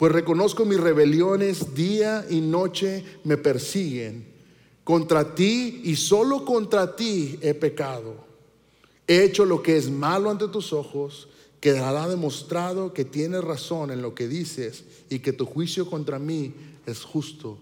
Pues 0.00 0.12
reconozco 0.12 0.64
mis 0.64 0.80
rebeliones, 0.80 1.74
día 1.74 2.24
y 2.30 2.40
noche 2.40 3.04
me 3.22 3.36
persiguen 3.36 4.24
contra 4.82 5.34
ti 5.34 5.82
y 5.84 5.94
solo 5.94 6.46
contra 6.46 6.96
ti 6.96 7.38
he 7.42 7.52
pecado. 7.52 8.24
He 9.06 9.22
hecho 9.24 9.44
lo 9.44 9.62
que 9.62 9.76
es 9.76 9.90
malo 9.90 10.30
ante 10.30 10.48
tus 10.48 10.72
ojos. 10.72 11.28
Quedará 11.60 12.08
demostrado 12.08 12.94
que 12.94 13.04
tienes 13.04 13.44
razón 13.44 13.90
en 13.90 14.00
lo 14.00 14.14
que 14.14 14.26
dices 14.26 14.84
y 15.10 15.18
que 15.18 15.34
tu 15.34 15.44
juicio 15.44 15.90
contra 15.90 16.18
mí 16.18 16.54
es 16.86 17.02
justo. 17.02 17.58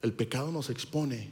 El 0.00 0.14
pecado 0.14 0.50
nos 0.50 0.70
expone. 0.70 1.28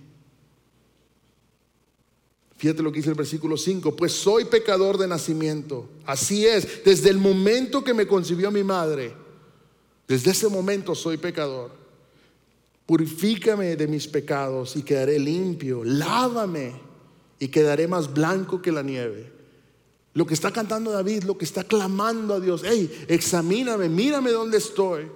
Fíjate 2.58 2.82
lo 2.82 2.92
que 2.92 2.98
dice 2.98 3.08
el 3.08 3.16
versículo 3.16 3.56
5, 3.56 3.96
pues 3.96 4.12
soy 4.12 4.44
pecador 4.44 4.98
de 4.98 5.08
nacimiento. 5.08 5.88
Así 6.04 6.44
es, 6.44 6.84
desde 6.84 7.08
el 7.08 7.16
momento 7.16 7.82
que 7.82 7.94
me 7.94 8.06
concibió 8.06 8.50
mi 8.50 8.64
madre, 8.64 9.24
desde 10.08 10.30
ese 10.30 10.48
momento 10.48 10.94
soy 10.94 11.16
pecador. 11.16 11.70
Purifícame 12.86 13.74
de 13.74 13.88
mis 13.88 14.06
pecados 14.06 14.76
y 14.76 14.82
quedaré 14.82 15.18
limpio. 15.18 15.82
Lávame 15.82 16.72
y 17.40 17.48
quedaré 17.48 17.88
más 17.88 18.12
blanco 18.12 18.62
que 18.62 18.70
la 18.70 18.82
nieve. 18.82 19.32
Lo 20.14 20.24
que 20.24 20.34
está 20.34 20.52
cantando 20.52 20.92
David, 20.92 21.24
lo 21.24 21.36
que 21.36 21.44
está 21.44 21.64
clamando 21.64 22.34
a 22.34 22.40
Dios. 22.40 22.62
Hey, 22.64 23.06
examíname, 23.08 23.88
mírame 23.88 24.30
dónde 24.30 24.58
estoy. 24.58 25.08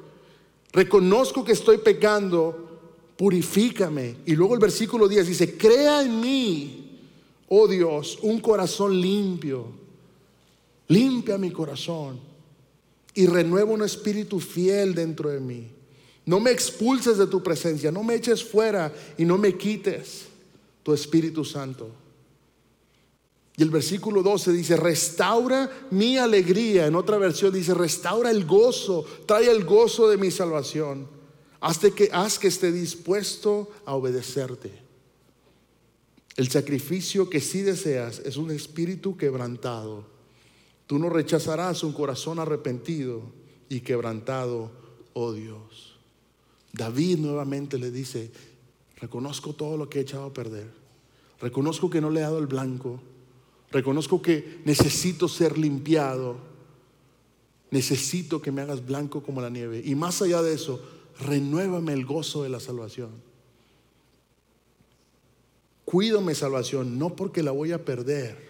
Reconozco 0.72 1.44
que 1.44 1.53
estoy 1.53 1.79
pecando. 1.79 2.68
Purifícame. 3.16 4.16
Y 4.26 4.35
luego 4.35 4.55
el 4.55 4.61
versículo 4.61 5.07
10 5.07 5.29
dice, 5.29 5.57
crea 5.57 6.03
en 6.03 6.20
mí, 6.20 6.98
oh 7.48 7.68
Dios, 7.68 8.18
un 8.22 8.40
corazón 8.40 9.00
limpio. 9.00 9.66
Limpia 10.88 11.38
mi 11.38 11.53
corazón 11.53 12.30
y 13.14 13.27
renueva 13.27 13.73
un 13.73 13.83
espíritu 13.83 14.40
fiel 14.40 14.94
dentro 14.94 15.31
de 15.31 15.40
mí. 15.40 15.70
No 16.27 16.38
me 16.38 16.51
expulses 16.51 17.18
de 17.18 17.27
tu 17.27 17.42
presencia, 17.42 17.90
no 17.90 18.03
me 18.03 18.14
eches 18.14 18.44
fuera 18.44 18.92
y 19.18 19.25
no 19.25 19.38
me 19.38 19.57
quites 19.57 20.27
tu 20.83 20.92
Espíritu 20.92 21.44
Santo. 21.44 21.90
Y 23.57 23.62
el 23.62 23.70
versículo 23.70 24.23
12 24.23 24.53
dice, 24.53 24.77
restaura 24.77 25.70
mi 25.90 26.16
alegría. 26.16 26.87
En 26.87 26.94
otra 26.94 27.18
versión 27.18 27.53
dice, 27.53 27.75
restaura 27.75 28.31
el 28.31 28.46
gozo, 28.46 29.05
trae 29.27 29.51
el 29.51 29.64
gozo 29.64 30.09
de 30.09 30.16
mi 30.16 30.31
salvación. 30.31 31.09
Que, 31.94 32.09
haz 32.12 32.38
que 32.38 32.49
esté 32.49 32.73
dispuesto 32.73 33.70
a 33.85 33.94
obedecerte. 33.94 34.70
El 36.37 36.49
sacrificio 36.49 37.29
que 37.29 37.40
sí 37.40 37.61
deseas 37.61 38.20
es 38.20 38.38
un 38.38 38.51
espíritu 38.51 39.16
quebrantado. 39.16 40.07
Tú 40.90 40.98
no 40.98 41.09
rechazarás 41.09 41.85
un 41.85 41.92
corazón 41.92 42.40
arrepentido 42.40 43.22
y 43.68 43.79
quebrantado, 43.79 44.72
oh 45.12 45.33
Dios. 45.33 45.96
David 46.72 47.18
nuevamente 47.18 47.79
le 47.79 47.92
dice, 47.92 48.33
reconozco 48.96 49.53
todo 49.53 49.76
lo 49.76 49.88
que 49.88 50.00
he 50.00 50.03
echado 50.03 50.24
a 50.24 50.33
perder, 50.33 50.68
reconozco 51.40 51.88
que 51.90 52.00
no 52.00 52.11
le 52.11 52.18
he 52.18 52.22
dado 52.24 52.40
el 52.40 52.48
blanco, 52.48 53.00
reconozco 53.70 54.20
que 54.20 54.62
necesito 54.64 55.29
ser 55.29 55.59
limpiado, 55.59 56.38
necesito 57.70 58.42
que 58.42 58.50
me 58.50 58.62
hagas 58.62 58.85
blanco 58.85 59.22
como 59.22 59.40
la 59.40 59.48
nieve. 59.48 59.81
Y 59.85 59.94
más 59.94 60.20
allá 60.22 60.42
de 60.42 60.55
eso, 60.55 60.83
renuévame 61.20 61.92
el 61.92 62.05
gozo 62.05 62.42
de 62.42 62.48
la 62.48 62.59
salvación. 62.59 63.11
Cuido 65.85 66.20
mi 66.20 66.35
salvación, 66.35 66.98
no 66.98 67.14
porque 67.14 67.44
la 67.44 67.53
voy 67.53 67.70
a 67.70 67.85
perder, 67.85 68.49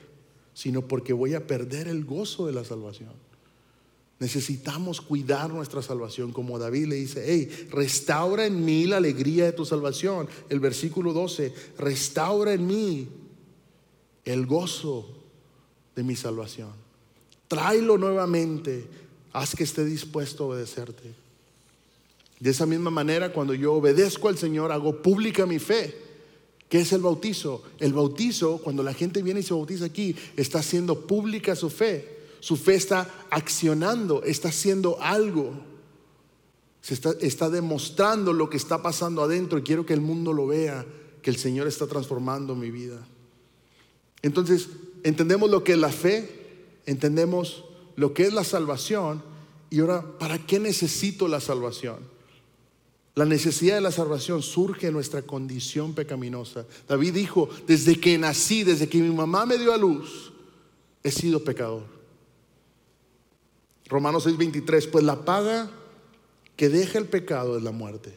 sino 0.54 0.86
porque 0.86 1.12
voy 1.12 1.34
a 1.34 1.46
perder 1.46 1.88
el 1.88 2.04
gozo 2.04 2.46
de 2.46 2.52
la 2.52 2.64
salvación. 2.64 3.12
Necesitamos 4.18 5.00
cuidar 5.00 5.50
nuestra 5.50 5.80
salvación, 5.80 6.32
como 6.32 6.58
David 6.58 6.88
le 6.88 6.96
dice, 6.96 7.24
hey, 7.26 7.68
restaura 7.70 8.44
en 8.44 8.62
mí 8.64 8.84
la 8.84 8.98
alegría 8.98 9.46
de 9.46 9.52
tu 9.52 9.64
salvación. 9.64 10.28
El 10.50 10.60
versículo 10.60 11.14
12, 11.14 11.54
restaura 11.78 12.52
en 12.52 12.66
mí 12.66 13.08
el 14.26 14.44
gozo 14.44 15.08
de 15.96 16.02
mi 16.02 16.16
salvación. 16.16 16.70
Tráelo 17.48 17.96
nuevamente, 17.96 18.84
haz 19.32 19.56
que 19.56 19.64
esté 19.64 19.86
dispuesto 19.86 20.44
a 20.44 20.46
obedecerte. 20.48 21.14
De 22.38 22.50
esa 22.50 22.66
misma 22.66 22.90
manera, 22.90 23.32
cuando 23.32 23.54
yo 23.54 23.72
obedezco 23.74 24.28
al 24.28 24.36
Señor, 24.36 24.70
hago 24.70 25.00
pública 25.00 25.46
mi 25.46 25.58
fe. 25.58 26.09
¿Qué 26.70 26.78
es 26.78 26.92
el 26.92 27.02
bautizo? 27.02 27.64
El 27.80 27.92
bautizo, 27.92 28.58
cuando 28.58 28.84
la 28.84 28.94
gente 28.94 29.24
viene 29.24 29.40
y 29.40 29.42
se 29.42 29.52
bautiza 29.52 29.86
aquí, 29.86 30.14
está 30.36 30.60
haciendo 30.60 31.04
pública 31.04 31.56
su 31.56 31.68
fe. 31.68 32.20
Su 32.38 32.56
fe 32.56 32.76
está 32.76 33.26
accionando, 33.28 34.22
está 34.22 34.50
haciendo 34.50 34.96
algo. 35.02 35.52
Se 36.80 36.94
está, 36.94 37.10
está 37.20 37.50
demostrando 37.50 38.32
lo 38.32 38.48
que 38.48 38.56
está 38.56 38.82
pasando 38.82 39.24
adentro 39.24 39.58
y 39.58 39.62
quiero 39.62 39.84
que 39.84 39.94
el 39.94 40.00
mundo 40.00 40.32
lo 40.32 40.46
vea, 40.46 40.86
que 41.22 41.30
el 41.30 41.36
Señor 41.36 41.66
está 41.66 41.88
transformando 41.88 42.54
mi 42.54 42.70
vida. 42.70 43.04
Entonces, 44.22 44.68
entendemos 45.02 45.50
lo 45.50 45.64
que 45.64 45.72
es 45.72 45.78
la 45.78 45.90
fe, 45.90 46.30
entendemos 46.86 47.64
lo 47.96 48.14
que 48.14 48.22
es 48.28 48.32
la 48.32 48.44
salvación 48.44 49.24
y 49.70 49.80
ahora, 49.80 50.18
¿para 50.20 50.38
qué 50.38 50.60
necesito 50.60 51.26
la 51.26 51.40
salvación? 51.40 51.98
La 53.14 53.24
necesidad 53.24 53.74
de 53.74 53.80
la 53.80 53.90
salvación 53.90 54.42
surge 54.42 54.86
en 54.86 54.92
nuestra 54.92 55.22
condición 55.22 55.94
pecaminosa. 55.94 56.64
David 56.88 57.14
dijo, 57.14 57.48
desde 57.66 57.98
que 57.98 58.16
nací, 58.16 58.62
desde 58.62 58.88
que 58.88 58.98
mi 58.98 59.14
mamá 59.14 59.46
me 59.46 59.58
dio 59.58 59.72
a 59.72 59.76
luz, 59.76 60.32
he 61.02 61.10
sido 61.10 61.42
pecador. 61.42 61.84
Romanos 63.88 64.26
6:23, 64.26 64.88
pues 64.88 65.04
la 65.04 65.24
paga 65.24 65.70
que 66.56 66.68
deja 66.68 66.98
el 66.98 67.06
pecado 67.06 67.56
es 67.56 67.62
la 67.62 67.72
muerte. 67.72 68.14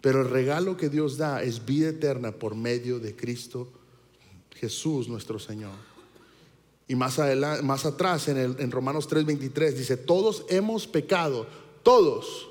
Pero 0.00 0.22
el 0.22 0.30
regalo 0.30 0.76
que 0.76 0.88
Dios 0.88 1.18
da 1.18 1.42
es 1.42 1.64
vida 1.64 1.90
eterna 1.90 2.32
por 2.32 2.54
medio 2.54 2.98
de 2.98 3.14
Cristo 3.14 3.70
Jesús 4.56 5.08
nuestro 5.08 5.38
Señor. 5.38 5.72
Y 6.88 6.96
más, 6.96 7.18
adelante, 7.18 7.62
más 7.62 7.86
atrás 7.86 8.26
en, 8.28 8.36
el, 8.36 8.56
en 8.58 8.70
Romanos 8.72 9.08
3:23 9.08 9.72
dice, 9.72 9.96
todos 9.96 10.44
hemos 10.48 10.88
pecado, 10.88 11.46
todos. 11.84 12.49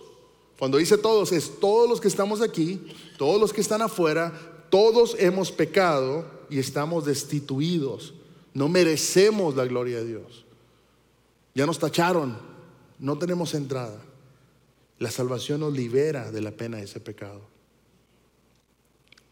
Cuando 0.59 0.77
dice 0.77 0.97
todos 0.97 1.31
es 1.31 1.57
todos 1.61 1.89
los 1.89 2.01
que 2.01 2.09
estamos 2.09 2.41
aquí, 2.41 2.81
todos 3.17 3.39
los 3.39 3.53
que 3.53 3.61
están 3.61 3.81
afuera, 3.81 4.33
todos 4.69 5.15
hemos 5.17 5.53
pecado 5.53 6.25
y 6.49 6.59
estamos 6.59 7.05
destituidos. 7.05 8.13
No 8.53 8.67
merecemos 8.67 9.55
la 9.55 9.63
gloria 9.63 9.99
de 9.99 10.05
Dios. 10.05 10.45
Ya 11.55 11.65
nos 11.65 11.79
tacharon, 11.79 12.37
no 12.99 13.17
tenemos 13.17 13.53
entrada. 13.53 14.01
La 14.97 15.09
salvación 15.09 15.61
nos 15.61 15.71
libera 15.71 16.29
de 16.29 16.41
la 16.41 16.51
pena 16.51 16.75
de 16.75 16.83
ese 16.83 16.99
pecado. 16.99 17.39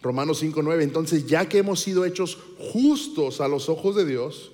Romanos 0.02 0.42
5:9, 0.42 0.82
entonces 0.82 1.28
ya 1.28 1.50
que 1.50 1.58
hemos 1.58 1.82
sido 1.82 2.06
hechos 2.06 2.38
justos 2.58 3.42
a 3.42 3.50
los 3.50 3.68
ojos 3.68 3.98
de 3.98 4.06
Dios 4.06 4.54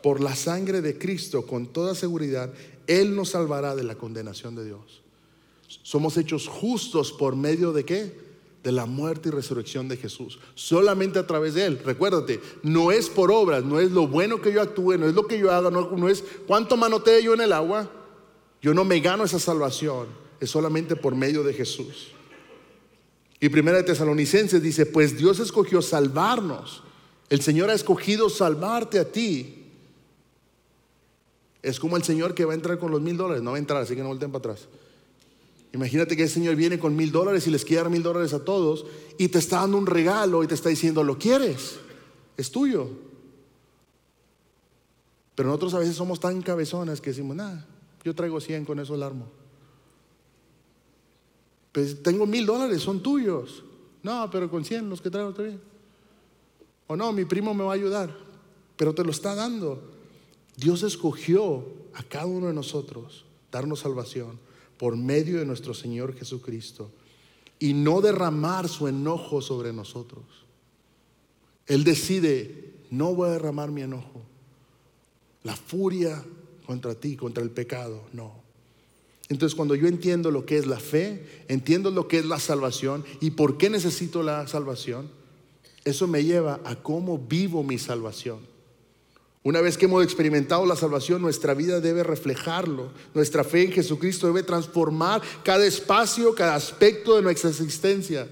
por 0.00 0.20
la 0.20 0.36
sangre 0.36 0.80
de 0.80 0.96
Cristo, 0.96 1.44
con 1.44 1.66
toda 1.66 1.96
seguridad, 1.96 2.52
Él 2.86 3.16
nos 3.16 3.30
salvará 3.30 3.74
de 3.74 3.82
la 3.82 3.96
condenación 3.96 4.54
de 4.54 4.66
Dios. 4.66 5.03
Somos 5.82 6.16
hechos 6.16 6.46
justos 6.48 7.12
por 7.12 7.36
medio 7.36 7.72
de 7.72 7.84
qué? 7.84 8.24
de 8.64 8.72
la 8.72 8.86
muerte 8.86 9.28
y 9.28 9.32
resurrección 9.32 9.88
de 9.88 9.98
Jesús. 9.98 10.38
Solamente 10.54 11.18
a 11.18 11.26
través 11.26 11.52
de 11.52 11.66
Él. 11.66 11.80
Recuérdate, 11.84 12.40
no 12.62 12.90
es 12.90 13.10
por 13.10 13.30
obras, 13.30 13.62
no 13.62 13.78
es 13.78 13.92
lo 13.92 14.08
bueno 14.08 14.40
que 14.40 14.52
yo 14.52 14.62
actúe, 14.62 14.96
no 14.96 15.06
es 15.06 15.14
lo 15.14 15.26
que 15.26 15.38
yo 15.38 15.52
haga, 15.52 15.70
no, 15.70 16.08
es 16.08 16.24
cuánto 16.46 16.78
manoteo 16.78 17.20
yo 17.20 17.34
en 17.34 17.42
el 17.42 17.52
agua. 17.52 17.90
Yo 18.62 18.72
no 18.72 18.86
me 18.86 19.00
gano 19.00 19.24
esa 19.24 19.38
salvación, 19.38 20.06
es 20.40 20.48
solamente 20.48 20.96
por 20.96 21.14
medio 21.14 21.42
de 21.42 21.52
Jesús. 21.52 22.12
Y 23.38 23.50
primera 23.50 23.76
de 23.76 23.82
Tesalonicenses 23.82 24.62
dice, 24.62 24.86
pues 24.86 25.18
Dios 25.18 25.40
escogió 25.40 25.82
salvarnos. 25.82 26.82
El 27.28 27.42
Señor 27.42 27.68
ha 27.68 27.74
escogido 27.74 28.30
salvarte 28.30 28.98
a 28.98 29.12
ti. 29.12 29.66
Es 31.62 31.78
como 31.78 31.98
el 31.98 32.02
Señor 32.02 32.34
que 32.34 32.46
va 32.46 32.52
a 32.52 32.54
entrar 32.54 32.78
con 32.78 32.90
los 32.90 33.02
mil 33.02 33.18
dólares, 33.18 33.42
no 33.42 33.50
va 33.50 33.58
a 33.58 33.60
entrar, 33.60 33.82
así 33.82 33.94
que 33.94 34.00
no 34.00 34.08
volteen 34.08 34.32
para 34.32 34.52
atrás. 34.52 34.68
Imagínate 35.74 36.16
que 36.16 36.22
el 36.22 36.28
Señor 36.28 36.54
viene 36.54 36.78
con 36.78 36.94
mil 36.94 37.10
dólares 37.10 37.48
y 37.48 37.50
les 37.50 37.64
quiere 37.64 37.82
dar 37.82 37.90
mil 37.90 38.02
dólares 38.02 38.32
a 38.32 38.44
todos 38.44 38.86
y 39.18 39.26
te 39.26 39.40
está 39.40 39.60
dando 39.60 39.76
un 39.76 39.86
regalo 39.86 40.44
y 40.44 40.46
te 40.46 40.54
está 40.54 40.68
diciendo, 40.68 41.02
¿lo 41.02 41.18
quieres? 41.18 41.80
Es 42.36 42.52
tuyo. 42.52 42.88
Pero 45.34 45.48
nosotros 45.48 45.74
a 45.74 45.80
veces 45.80 45.96
somos 45.96 46.20
tan 46.20 46.40
cabezones 46.42 47.00
que 47.00 47.10
decimos, 47.10 47.34
nada, 47.34 47.66
yo 48.04 48.14
traigo 48.14 48.40
100, 48.40 48.64
con 48.64 48.78
eso 48.78 48.94
alarmo. 48.94 49.26
Pues 51.72 52.00
tengo 52.04 52.24
mil 52.24 52.46
dólares, 52.46 52.80
son 52.80 53.02
tuyos. 53.02 53.64
No, 54.04 54.30
pero 54.30 54.48
con 54.48 54.64
100 54.64 54.88
los 54.88 55.00
que 55.00 55.10
traigo 55.10 55.30
está 55.30 55.42
bien. 55.42 55.60
O 56.86 56.94
no, 56.94 57.12
mi 57.12 57.24
primo 57.24 57.52
me 57.52 57.64
va 57.64 57.72
a 57.72 57.74
ayudar, 57.74 58.16
pero 58.76 58.94
te 58.94 59.02
lo 59.02 59.10
está 59.10 59.34
dando. 59.34 59.82
Dios 60.56 60.84
escogió 60.84 61.64
a 61.94 62.04
cada 62.04 62.26
uno 62.26 62.46
de 62.46 62.52
nosotros 62.52 63.24
darnos 63.50 63.80
salvación 63.80 64.43
por 64.78 64.96
medio 64.96 65.38
de 65.38 65.46
nuestro 65.46 65.74
Señor 65.74 66.14
Jesucristo 66.14 66.90
y 67.58 67.72
no 67.72 68.00
derramar 68.00 68.68
su 68.68 68.88
enojo 68.88 69.40
sobre 69.40 69.72
nosotros. 69.72 70.24
Él 71.66 71.84
decide, 71.84 72.72
no 72.90 73.14
voy 73.14 73.28
a 73.28 73.32
derramar 73.32 73.70
mi 73.70 73.82
enojo, 73.82 74.22
la 75.42 75.56
furia 75.56 76.22
contra 76.66 76.94
ti, 76.94 77.16
contra 77.16 77.42
el 77.42 77.50
pecado, 77.50 78.02
no. 78.12 78.42
Entonces 79.28 79.56
cuando 79.56 79.74
yo 79.74 79.86
entiendo 79.86 80.30
lo 80.30 80.44
que 80.44 80.58
es 80.58 80.66
la 80.66 80.78
fe, 80.78 81.44
entiendo 81.48 81.90
lo 81.90 82.08
que 82.08 82.18
es 82.18 82.26
la 82.26 82.38
salvación 82.38 83.04
y 83.20 83.30
por 83.30 83.56
qué 83.56 83.70
necesito 83.70 84.22
la 84.22 84.46
salvación, 84.46 85.08
eso 85.84 86.06
me 86.06 86.24
lleva 86.24 86.60
a 86.64 86.76
cómo 86.76 87.18
vivo 87.18 87.62
mi 87.62 87.78
salvación. 87.78 88.53
Una 89.44 89.60
vez 89.60 89.76
que 89.76 89.84
hemos 89.84 90.02
experimentado 90.02 90.64
la 90.64 90.74
salvación, 90.74 91.20
nuestra 91.20 91.52
vida 91.52 91.78
debe 91.78 92.02
reflejarlo. 92.02 92.90
Nuestra 93.12 93.44
fe 93.44 93.64
en 93.64 93.72
Jesucristo 93.72 94.26
debe 94.26 94.42
transformar 94.42 95.20
cada 95.44 95.66
espacio, 95.66 96.34
cada 96.34 96.54
aspecto 96.54 97.14
de 97.14 97.20
nuestra 97.20 97.50
existencia. 97.50 98.26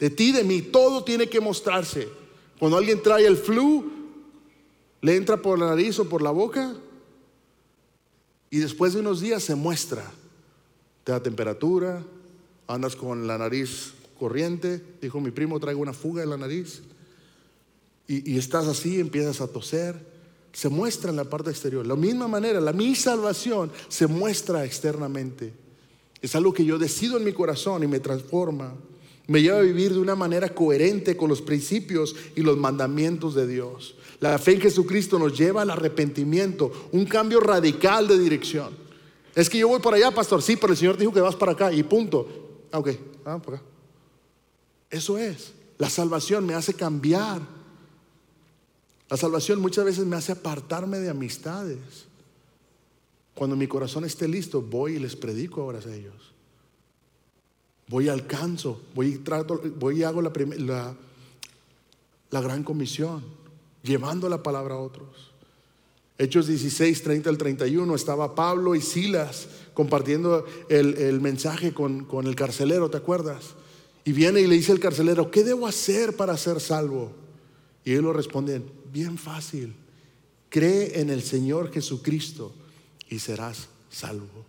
De 0.00 0.10
ti, 0.10 0.32
de 0.32 0.42
mí, 0.42 0.60
todo 0.60 1.04
tiene 1.04 1.28
que 1.28 1.40
mostrarse. 1.40 2.08
Cuando 2.58 2.76
alguien 2.76 3.00
trae 3.00 3.24
el 3.24 3.36
flu, 3.36 3.88
le 5.00 5.14
entra 5.14 5.36
por 5.40 5.60
la 5.60 5.66
nariz 5.66 6.00
o 6.00 6.08
por 6.08 6.22
la 6.22 6.32
boca 6.32 6.74
y 8.50 8.58
después 8.58 8.94
de 8.94 9.00
unos 9.00 9.20
días 9.20 9.44
se 9.44 9.54
muestra. 9.54 10.10
Te 11.04 11.12
da 11.12 11.22
temperatura, 11.22 12.04
andas 12.66 12.96
con 12.96 13.28
la 13.28 13.38
nariz 13.38 13.92
corriente. 14.18 14.82
Dijo 15.00 15.20
mi 15.20 15.30
primo, 15.30 15.60
traigo 15.60 15.80
una 15.80 15.92
fuga 15.92 16.24
en 16.24 16.30
la 16.30 16.36
nariz. 16.36 16.82
Y, 18.08 18.32
y 18.32 18.38
estás 18.38 18.66
así, 18.66 18.98
empiezas 18.98 19.40
a 19.40 19.46
toser 19.46 20.17
se 20.58 20.68
muestra 20.68 21.10
en 21.10 21.16
la 21.16 21.22
parte 21.22 21.50
exterior. 21.50 21.84
De 21.84 21.88
la 21.88 21.94
misma 21.94 22.26
manera, 22.26 22.60
la 22.60 22.72
mi 22.72 22.96
salvación 22.96 23.70
se 23.86 24.08
muestra 24.08 24.64
externamente. 24.64 25.52
Es 26.20 26.34
algo 26.34 26.52
que 26.52 26.64
yo 26.64 26.80
decido 26.80 27.16
en 27.16 27.22
mi 27.22 27.32
corazón 27.32 27.84
y 27.84 27.86
me 27.86 28.00
transforma. 28.00 28.74
Me 29.28 29.40
lleva 29.40 29.58
a 29.58 29.62
vivir 29.62 29.92
de 29.92 30.00
una 30.00 30.16
manera 30.16 30.48
coherente 30.48 31.16
con 31.16 31.28
los 31.28 31.42
principios 31.42 32.16
y 32.34 32.40
los 32.40 32.56
mandamientos 32.56 33.36
de 33.36 33.46
Dios. 33.46 33.94
La 34.18 34.36
fe 34.36 34.54
en 34.54 34.60
Jesucristo 34.60 35.16
nos 35.16 35.38
lleva 35.38 35.62
al 35.62 35.70
arrepentimiento, 35.70 36.88
un 36.90 37.04
cambio 37.04 37.38
radical 37.38 38.08
de 38.08 38.18
dirección. 38.18 38.70
Es 39.36 39.48
que 39.48 39.58
yo 39.58 39.68
voy 39.68 39.78
para 39.78 39.96
allá, 39.96 40.10
pastor, 40.10 40.42
sí, 40.42 40.56
pero 40.56 40.72
el 40.72 40.76
Señor 40.76 40.98
dijo 40.98 41.12
que 41.12 41.20
vas 41.20 41.36
para 41.36 41.52
acá 41.52 41.72
y 41.72 41.84
punto. 41.84 42.26
Ah, 42.72 42.80
ok, 42.80 42.88
ah, 43.26 43.38
para 43.38 43.58
acá. 43.58 43.66
Eso 44.90 45.18
es. 45.18 45.52
La 45.78 45.88
salvación 45.88 46.44
me 46.44 46.54
hace 46.54 46.74
cambiar 46.74 47.57
la 49.10 49.16
salvación 49.16 49.60
muchas 49.60 49.84
veces 49.84 50.04
me 50.04 50.16
hace 50.16 50.32
apartarme 50.32 50.98
de 50.98 51.10
amistades. 51.10 51.78
Cuando 53.34 53.56
mi 53.56 53.66
corazón 53.66 54.04
esté 54.04 54.28
listo, 54.28 54.60
voy 54.60 54.94
y 54.94 54.98
les 54.98 55.16
predico 55.16 55.62
ahora 55.62 55.78
a 55.78 55.94
ellos. 55.94 56.34
Voy 57.88 58.06
y 58.06 58.08
alcanzo, 58.08 58.82
voy 58.94 59.14
y, 59.14 59.18
trato, 59.18 59.62
voy 59.76 60.02
hago 60.02 60.20
la, 60.20 60.30
la, 60.58 60.94
la 62.30 62.40
gran 62.40 62.64
comisión, 62.64 63.22
llevando 63.82 64.28
la 64.28 64.42
palabra 64.42 64.74
a 64.74 64.78
otros. 64.78 65.32
Hechos 66.18 66.48
16, 66.48 67.02
30 67.02 67.30
al 67.30 67.38
31, 67.38 67.94
estaba 67.94 68.34
Pablo 68.34 68.74
y 68.74 68.82
Silas 68.82 69.48
compartiendo 69.72 70.44
el, 70.68 71.20
mensaje 71.20 71.72
con, 71.72 72.04
con, 72.04 72.26
el 72.26 72.34
carcelero, 72.34 72.90
¿te 72.90 72.96
acuerdas? 72.96 73.54
Y 74.04 74.12
viene 74.12 74.40
y 74.40 74.48
le 74.48 74.56
dice 74.56 74.72
el 74.72 74.80
carcelero, 74.80 75.30
¿qué 75.30 75.44
debo 75.44 75.68
hacer 75.68 76.16
para 76.16 76.36
ser 76.36 76.60
salvo? 76.60 77.12
Y 77.88 77.92
ellos 77.92 78.04
lo 78.04 78.12
responden, 78.12 78.70
bien 78.92 79.16
fácil. 79.16 79.74
Cree 80.50 81.00
en 81.00 81.08
el 81.08 81.22
Señor 81.22 81.72
Jesucristo 81.72 82.52
y 83.08 83.18
serás 83.18 83.68
salvo. 83.88 84.44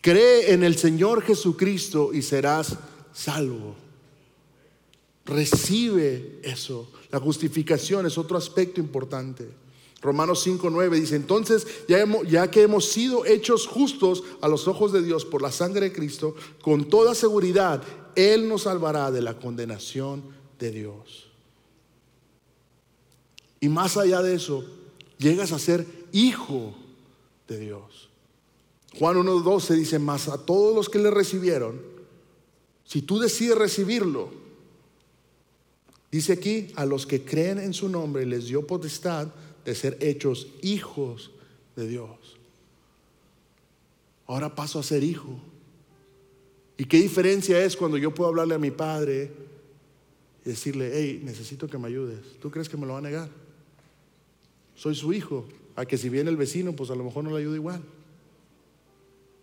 Cree 0.00 0.52
en 0.52 0.64
el 0.64 0.76
Señor 0.76 1.22
Jesucristo 1.22 2.12
y 2.12 2.22
serás 2.22 2.76
salvo. 3.14 3.76
Recibe 5.26 6.40
eso. 6.42 6.90
La 7.12 7.20
justificación 7.20 8.04
es 8.04 8.18
otro 8.18 8.36
aspecto 8.36 8.80
importante. 8.80 9.48
Romanos 10.02 10.44
5.9 10.44 10.90
dice, 10.90 11.14
entonces 11.14 11.68
ya, 11.86 12.04
ya 12.24 12.50
que 12.50 12.62
hemos 12.62 12.86
sido 12.86 13.24
hechos 13.24 13.68
justos 13.68 14.24
a 14.40 14.48
los 14.48 14.66
ojos 14.66 14.92
de 14.92 15.04
Dios 15.04 15.24
por 15.24 15.40
la 15.40 15.52
sangre 15.52 15.90
de 15.90 15.92
Cristo, 15.92 16.34
con 16.62 16.86
toda 16.86 17.14
seguridad 17.14 17.80
Él 18.16 18.48
nos 18.48 18.62
salvará 18.62 19.12
de 19.12 19.22
la 19.22 19.38
condenación 19.38 20.24
de 20.58 20.72
Dios. 20.72 21.25
Y 23.60 23.68
más 23.68 23.96
allá 23.96 24.22
de 24.22 24.34
eso, 24.34 24.64
llegas 25.18 25.52
a 25.52 25.58
ser 25.58 25.86
hijo 26.12 26.74
de 27.48 27.58
Dios. 27.58 28.10
Juan 28.98 29.16
1.12 29.16 29.74
dice, 29.74 29.98
más 29.98 30.28
a 30.28 30.44
todos 30.44 30.74
los 30.74 30.88
que 30.88 30.98
le 30.98 31.10
recibieron, 31.10 31.80
si 32.84 33.02
tú 33.02 33.18
decides 33.18 33.58
recibirlo, 33.58 34.30
dice 36.10 36.32
aquí, 36.32 36.68
a 36.76 36.86
los 36.86 37.06
que 37.06 37.24
creen 37.24 37.58
en 37.58 37.74
su 37.74 37.88
nombre 37.88 38.24
les 38.24 38.46
dio 38.46 38.66
potestad 38.66 39.28
de 39.64 39.74
ser 39.74 39.98
hechos 40.00 40.46
hijos 40.62 41.32
de 41.74 41.88
Dios. 41.88 42.36
Ahora 44.26 44.54
paso 44.54 44.78
a 44.78 44.82
ser 44.82 45.02
hijo. 45.02 45.38
¿Y 46.78 46.84
qué 46.84 46.98
diferencia 46.98 47.62
es 47.64 47.76
cuando 47.76 47.96
yo 47.96 48.14
puedo 48.14 48.28
hablarle 48.30 48.54
a 48.54 48.58
mi 48.58 48.70
padre 48.70 49.30
y 50.44 50.48
decirle, 50.48 50.90
hey, 50.94 51.20
necesito 51.24 51.68
que 51.68 51.78
me 51.78 51.88
ayudes? 51.88 52.20
¿Tú 52.40 52.50
crees 52.50 52.68
que 52.68 52.76
me 52.76 52.86
lo 52.86 52.94
va 52.94 52.98
a 52.98 53.02
negar? 53.02 53.45
Soy 54.76 54.94
su 54.94 55.12
hijo. 55.12 55.46
A 55.74 55.84
que 55.84 55.98
si 55.98 56.08
viene 56.08 56.30
el 56.30 56.36
vecino, 56.36 56.72
pues 56.74 56.90
a 56.90 56.94
lo 56.94 57.04
mejor 57.04 57.24
no 57.24 57.30
le 57.30 57.38
ayuda 57.38 57.56
igual. 57.56 57.82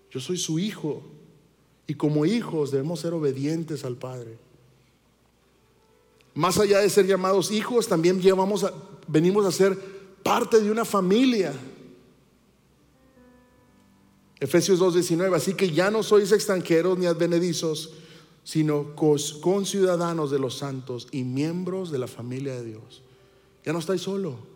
Yo 0.09 0.19
soy 0.19 0.37
su 0.37 0.57
hijo. 0.57 1.03
Y 1.85 1.95
como 1.95 2.25
hijos 2.25 2.71
debemos 2.71 3.01
ser 3.01 3.13
obedientes 3.13 3.83
al 3.83 3.97
Padre. 3.97 4.37
Más 6.33 6.57
allá 6.57 6.79
de 6.79 6.89
ser 6.89 7.05
llamados 7.05 7.51
hijos, 7.51 7.87
también 7.87 8.21
venimos 9.07 9.45
a 9.45 9.51
ser 9.51 9.77
parte 10.23 10.59
de 10.59 10.71
una 10.71 10.85
familia. 10.85 11.53
Efesios 14.39 14.79
2.19, 14.79 15.35
así 15.35 15.53
que 15.53 15.71
ya 15.71 15.91
no 15.91 16.01
sois 16.03 16.31
extranjeros 16.31 16.97
ni 16.97 17.05
advenedizos, 17.05 17.93
sino 18.43 18.95
conciudadanos 18.95 20.31
de 20.31 20.39
los 20.39 20.57
santos 20.57 21.07
y 21.11 21.23
miembros 21.23 21.91
de 21.91 21.99
la 21.99 22.07
familia 22.07 22.55
de 22.55 22.65
Dios. 22.65 23.03
Ya 23.63 23.71
no 23.71 23.79
estáis 23.79 24.01
solo. 24.01 24.52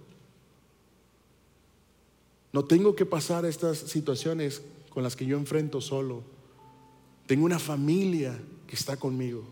No 2.58 2.66
tengo 2.66 2.96
que 2.96 3.06
pasar 3.06 3.46
estas 3.46 3.78
situaciones 3.78 4.64
con 4.90 5.04
las 5.04 5.16
que 5.16 5.28
yo 5.28 5.38
enfrento 5.38 5.80
solo. 5.80 6.24
Tengo 7.28 7.46
una 7.46 7.60
familia 7.60 8.36
que 8.66 8.76
está 8.76 8.98
conmigo. 8.98 9.44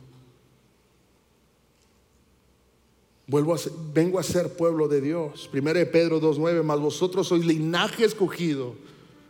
Vuelvo 3.27 3.53
a 3.53 3.59
vengo 3.93 4.17
a 4.17 4.23
ser 4.23 4.57
pueblo 4.57 4.87
de 4.87 5.01
Dios. 5.01 5.47
Primero 5.51 5.77
de 5.77 5.85
Pedro 5.85 6.19
2.9, 6.19 6.63
más 6.63 6.79
vosotros 6.79 7.27
sois 7.27 7.45
linaje 7.45 8.05
escogido, 8.05 8.73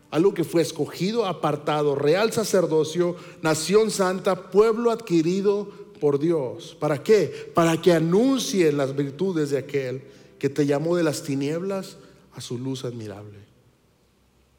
algo 0.09 0.33
que 0.33 0.45
fue 0.45 0.61
escogido, 0.61 1.25
apartado, 1.25 1.95
real 1.95 2.31
sacerdocio, 2.31 3.17
nación 3.41 3.91
santa, 3.91 4.51
pueblo 4.51 4.89
adquirido 4.89 5.69
por 5.99 6.17
Dios. 6.17 6.77
¿Para 6.79 7.03
qué? 7.03 7.51
Para 7.53 7.81
que 7.81 7.91
anuncien 7.91 8.77
las 8.77 8.95
virtudes 8.95 9.49
de 9.49 9.57
aquel 9.57 10.01
que 10.39 10.47
te 10.47 10.65
llamó 10.65 10.95
de 10.95 11.03
las 11.03 11.23
tinieblas 11.23 11.97
a 12.35 12.39
su 12.39 12.57
luz 12.57 12.85
admirable. 12.85 13.44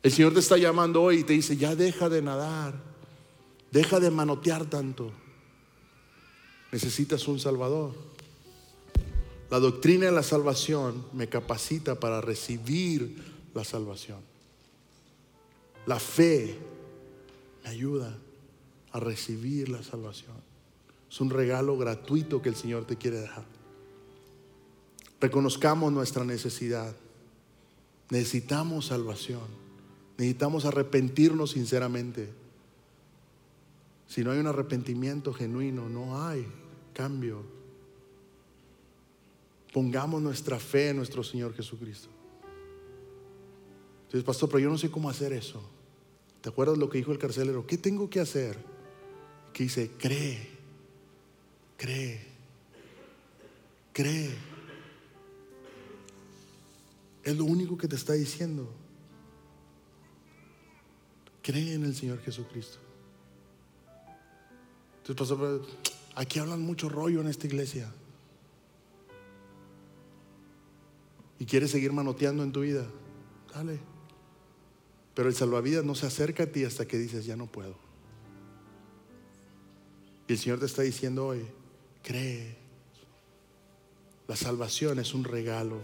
El 0.07 0.13
Señor 0.13 0.35
te 0.35 0.39
está 0.39 0.57
llamando 0.57 1.03
hoy 1.03 1.17
y 1.17 1.25
te 1.25 1.33
dice, 1.33 1.57
ya 1.57 1.75
deja 1.75 2.09
de 2.09 2.23
nadar, 2.23 2.81
deja 3.73 3.99
de 3.99 4.09
manotear 4.13 4.65
tanto. 4.67 5.11
Necesitas 6.71 7.27
un 7.27 7.41
Salvador. 7.41 7.93
La 9.51 9.59
doctrina 9.59 10.07
de 10.07 10.13
la 10.13 10.23
salvación 10.23 11.05
me 11.13 11.29
capacita 11.29 11.99
para 11.99 12.21
recibir 12.21 13.21
la 13.53 13.65
salvación. 13.65 14.21
La 15.87 15.99
fe 15.99 16.57
me 17.65 17.71
ayuda 17.71 18.17
a 18.93 19.01
recibir 19.01 19.71
la 19.71 19.83
salvación. 19.83 20.37
Es 21.11 21.21
un 21.21 21.31
regalo 21.31 21.77
gratuito 21.77 22.41
que 22.41 22.51
el 22.51 22.55
Señor 22.55 22.85
te 22.87 22.95
quiere 22.95 23.19
dejar. 23.19 23.45
Reconozcamos 25.21 25.93
nuestra 25.93 26.23
necesidad. 26.23 26.95
Necesitamos 28.11 28.87
salvación. 28.87 29.66
Necesitamos 30.19 30.65
arrepentirnos 30.65 31.51
sinceramente. 31.51 32.33
Si 34.07 34.25
no 34.25 34.31
hay 34.31 34.39
un 34.39 34.47
arrepentimiento 34.47 35.33
genuino, 35.33 35.89
no 35.89 36.25
hay 36.25 36.47
cambio. 36.95 37.43
Pongamos 39.73 40.23
nuestra 40.23 40.59
fe 40.59 40.91
en 40.91 40.97
nuestro 40.97 41.23
Señor 41.23 41.55
Jesucristo. 41.55 42.09
Entonces, 44.05 44.25
pastor, 44.25 44.49
pero 44.49 44.61
yo 44.61 44.71
no 44.71 44.79
sé 44.79 44.91
cómo 44.91 45.11
hacer 45.11 45.33
eso. 45.33 45.63
¿Te 46.41 46.49
acuerdas 46.49 46.79
lo 46.79 46.89
que 46.89 46.99
dijo 46.99 47.13
el 47.13 47.19
carcelero? 47.19 47.67
¿Qué 47.67 47.77
tengo 47.77 48.09
que 48.09 48.21
hacer? 48.21 48.57
Que 49.53 49.65
dice, 49.65 49.91
cree, 49.99 50.49
cree, 51.77 52.25
cree. 53.93 54.31
Es 57.25 57.37
lo 57.37 57.45
único 57.45 57.77
que 57.77 57.89
te 57.89 57.97
está 57.97 58.13
diciendo. 58.13 58.73
Cree 61.47 61.75
en 61.75 61.85
el 61.85 61.95
Señor 61.95 62.21
Jesucristo. 62.23 62.79
Entonces, 64.99 65.37
pastor, 65.39 65.65
aquí 66.17 66.41
hablan 66.41 66.61
mucho 66.61 66.89
rollo 66.89 67.21
en 67.21 67.29
esta 67.29 67.47
iglesia. 67.47 67.89
Y 71.39 71.45
quieres 71.45 71.71
seguir 71.71 71.93
manoteando 71.93 72.43
en 72.43 72.51
tu 72.51 72.63
vida, 72.63 72.85
dale. 73.55 73.79
Pero 75.15 75.29
el 75.29 75.37
salvavidas 75.37 75.85
no 75.85 75.95
se 75.95 76.07
acerca 76.07 76.43
a 76.43 76.47
ti 76.47 76.65
hasta 76.65 76.89
que 76.89 76.99
dices, 76.99 77.25
ya 77.27 77.37
no 77.37 77.47
puedo. 77.47 77.77
Y 80.27 80.33
el 80.33 80.39
Señor 80.41 80.59
te 80.59 80.67
está 80.67 80.83
diciendo 80.83 81.29
hoy, 81.29 81.47
cree. 82.03 82.57
La 84.27 84.35
salvación 84.35 84.99
es 84.99 85.15
un 85.15 85.23
regalo. 85.23 85.79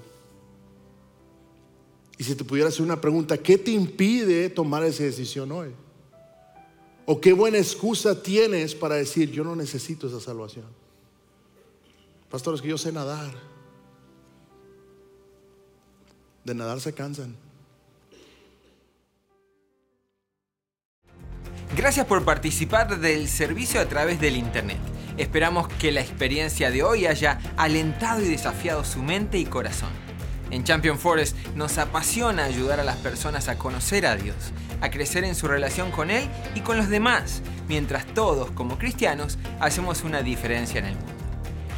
Y 2.19 2.25
si 2.25 2.35
te 2.35 2.45
pudiera 2.45 2.69
hacer 2.69 2.83
una 2.83 3.01
pregunta, 3.01 3.39
¿qué 3.39 3.59
te 3.59 3.71
impide 3.71 4.51
tomar 4.51 4.85
esa 4.85 5.05
decisión 5.05 5.51
hoy? 5.51 5.71
¿O 7.05 7.21
qué 7.21 7.33
buena 7.33 7.59
excusa 7.59 8.23
tienes 8.23 8.75
para 8.75 8.95
decir, 8.97 9.31
yo 9.31 9.43
no 9.43 9.57
necesito 9.57 10.07
esa 10.07 10.21
salvación? 10.21 10.67
Pastor, 12.31 12.55
es 12.55 12.63
que 12.63 12.69
yo 12.69 12.79
sé 12.79 12.93
nadar. 12.93 13.33
De 16.45 16.55
nadar 16.55 16.81
se 16.81 16.93
cansan. 16.93 17.37
Gracias 21.77 22.07
por 22.07 22.25
participar 22.25 23.01
del 23.01 23.29
servicio 23.29 23.81
a 23.81 23.87
través 23.87 24.21
del 24.21 24.37
Internet. 24.37 24.79
Esperamos 25.17 25.69
que 25.69 25.91
la 25.91 26.01
experiencia 26.01 26.71
de 26.71 26.83
hoy 26.83 27.07
haya 27.07 27.39
alentado 27.57 28.21
y 28.23 28.29
desafiado 28.29 28.85
su 28.85 29.03
mente 29.03 29.39
y 29.39 29.45
corazón. 29.45 29.91
En 30.53 30.65
Champion 30.65 30.99
Forest 30.99 31.37
nos 31.57 31.79
apasiona 31.79 32.45
ayudar 32.45 32.79
a 32.79 32.85
las 32.85 32.97
personas 32.97 33.49
a 33.49 33.59
conocer 33.59 34.07
a 34.07 34.15
Dios, 34.15 34.37
a 34.81 34.91
crecer 34.91 35.25
en 35.25 35.35
su 35.35 35.49
relación 35.49 35.91
con 35.91 36.11
Él 36.11 36.29
y 36.55 36.61
con 36.61 36.77
los 36.77 36.89
demás, 36.89 37.43
mientras 37.69 38.07
todos 38.07 38.51
como 38.51 38.79
cristianos 38.79 39.39
hacemos 39.61 40.05
una 40.05 40.23
diferencia 40.23 40.79
en 40.79 40.87
el 40.87 40.95
mundo. 40.95 41.13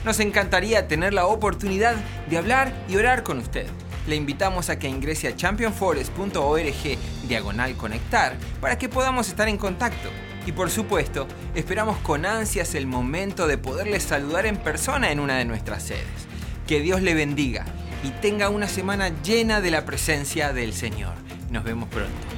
Nos 0.04 0.20
encantaría 0.20 0.88
tener 0.88 1.14
la 1.14 1.26
oportunidad 1.26 1.94
de 2.28 2.36
hablar 2.36 2.74
y 2.88 2.96
orar 2.96 3.22
con 3.22 3.38
usted 3.38 3.66
le 4.06 4.16
invitamos 4.16 4.68
a 4.68 4.78
que 4.78 4.88
ingrese 4.88 5.28
a 5.28 5.36
championforest.org 5.36 6.98
diagonal 7.26 7.74
conectar 7.76 8.36
para 8.60 8.76
que 8.76 8.88
podamos 8.88 9.28
estar 9.28 9.48
en 9.48 9.56
contacto. 9.56 10.10
Y 10.46 10.52
por 10.52 10.70
supuesto, 10.70 11.26
esperamos 11.54 11.96
con 11.98 12.26
ansias 12.26 12.74
el 12.74 12.86
momento 12.86 13.46
de 13.46 13.56
poderles 13.56 14.02
saludar 14.02 14.44
en 14.44 14.58
persona 14.58 15.10
en 15.10 15.20
una 15.20 15.38
de 15.38 15.46
nuestras 15.46 15.84
sedes. 15.84 16.04
Que 16.66 16.80
Dios 16.80 17.00
le 17.00 17.14
bendiga 17.14 17.64
y 18.04 18.10
tenga 18.20 18.50
una 18.50 18.68
semana 18.68 19.10
llena 19.22 19.60
de 19.60 19.70
la 19.70 19.86
presencia 19.86 20.52
del 20.52 20.74
Señor. 20.74 21.14
Nos 21.50 21.64
vemos 21.64 21.88
pronto. 21.88 22.33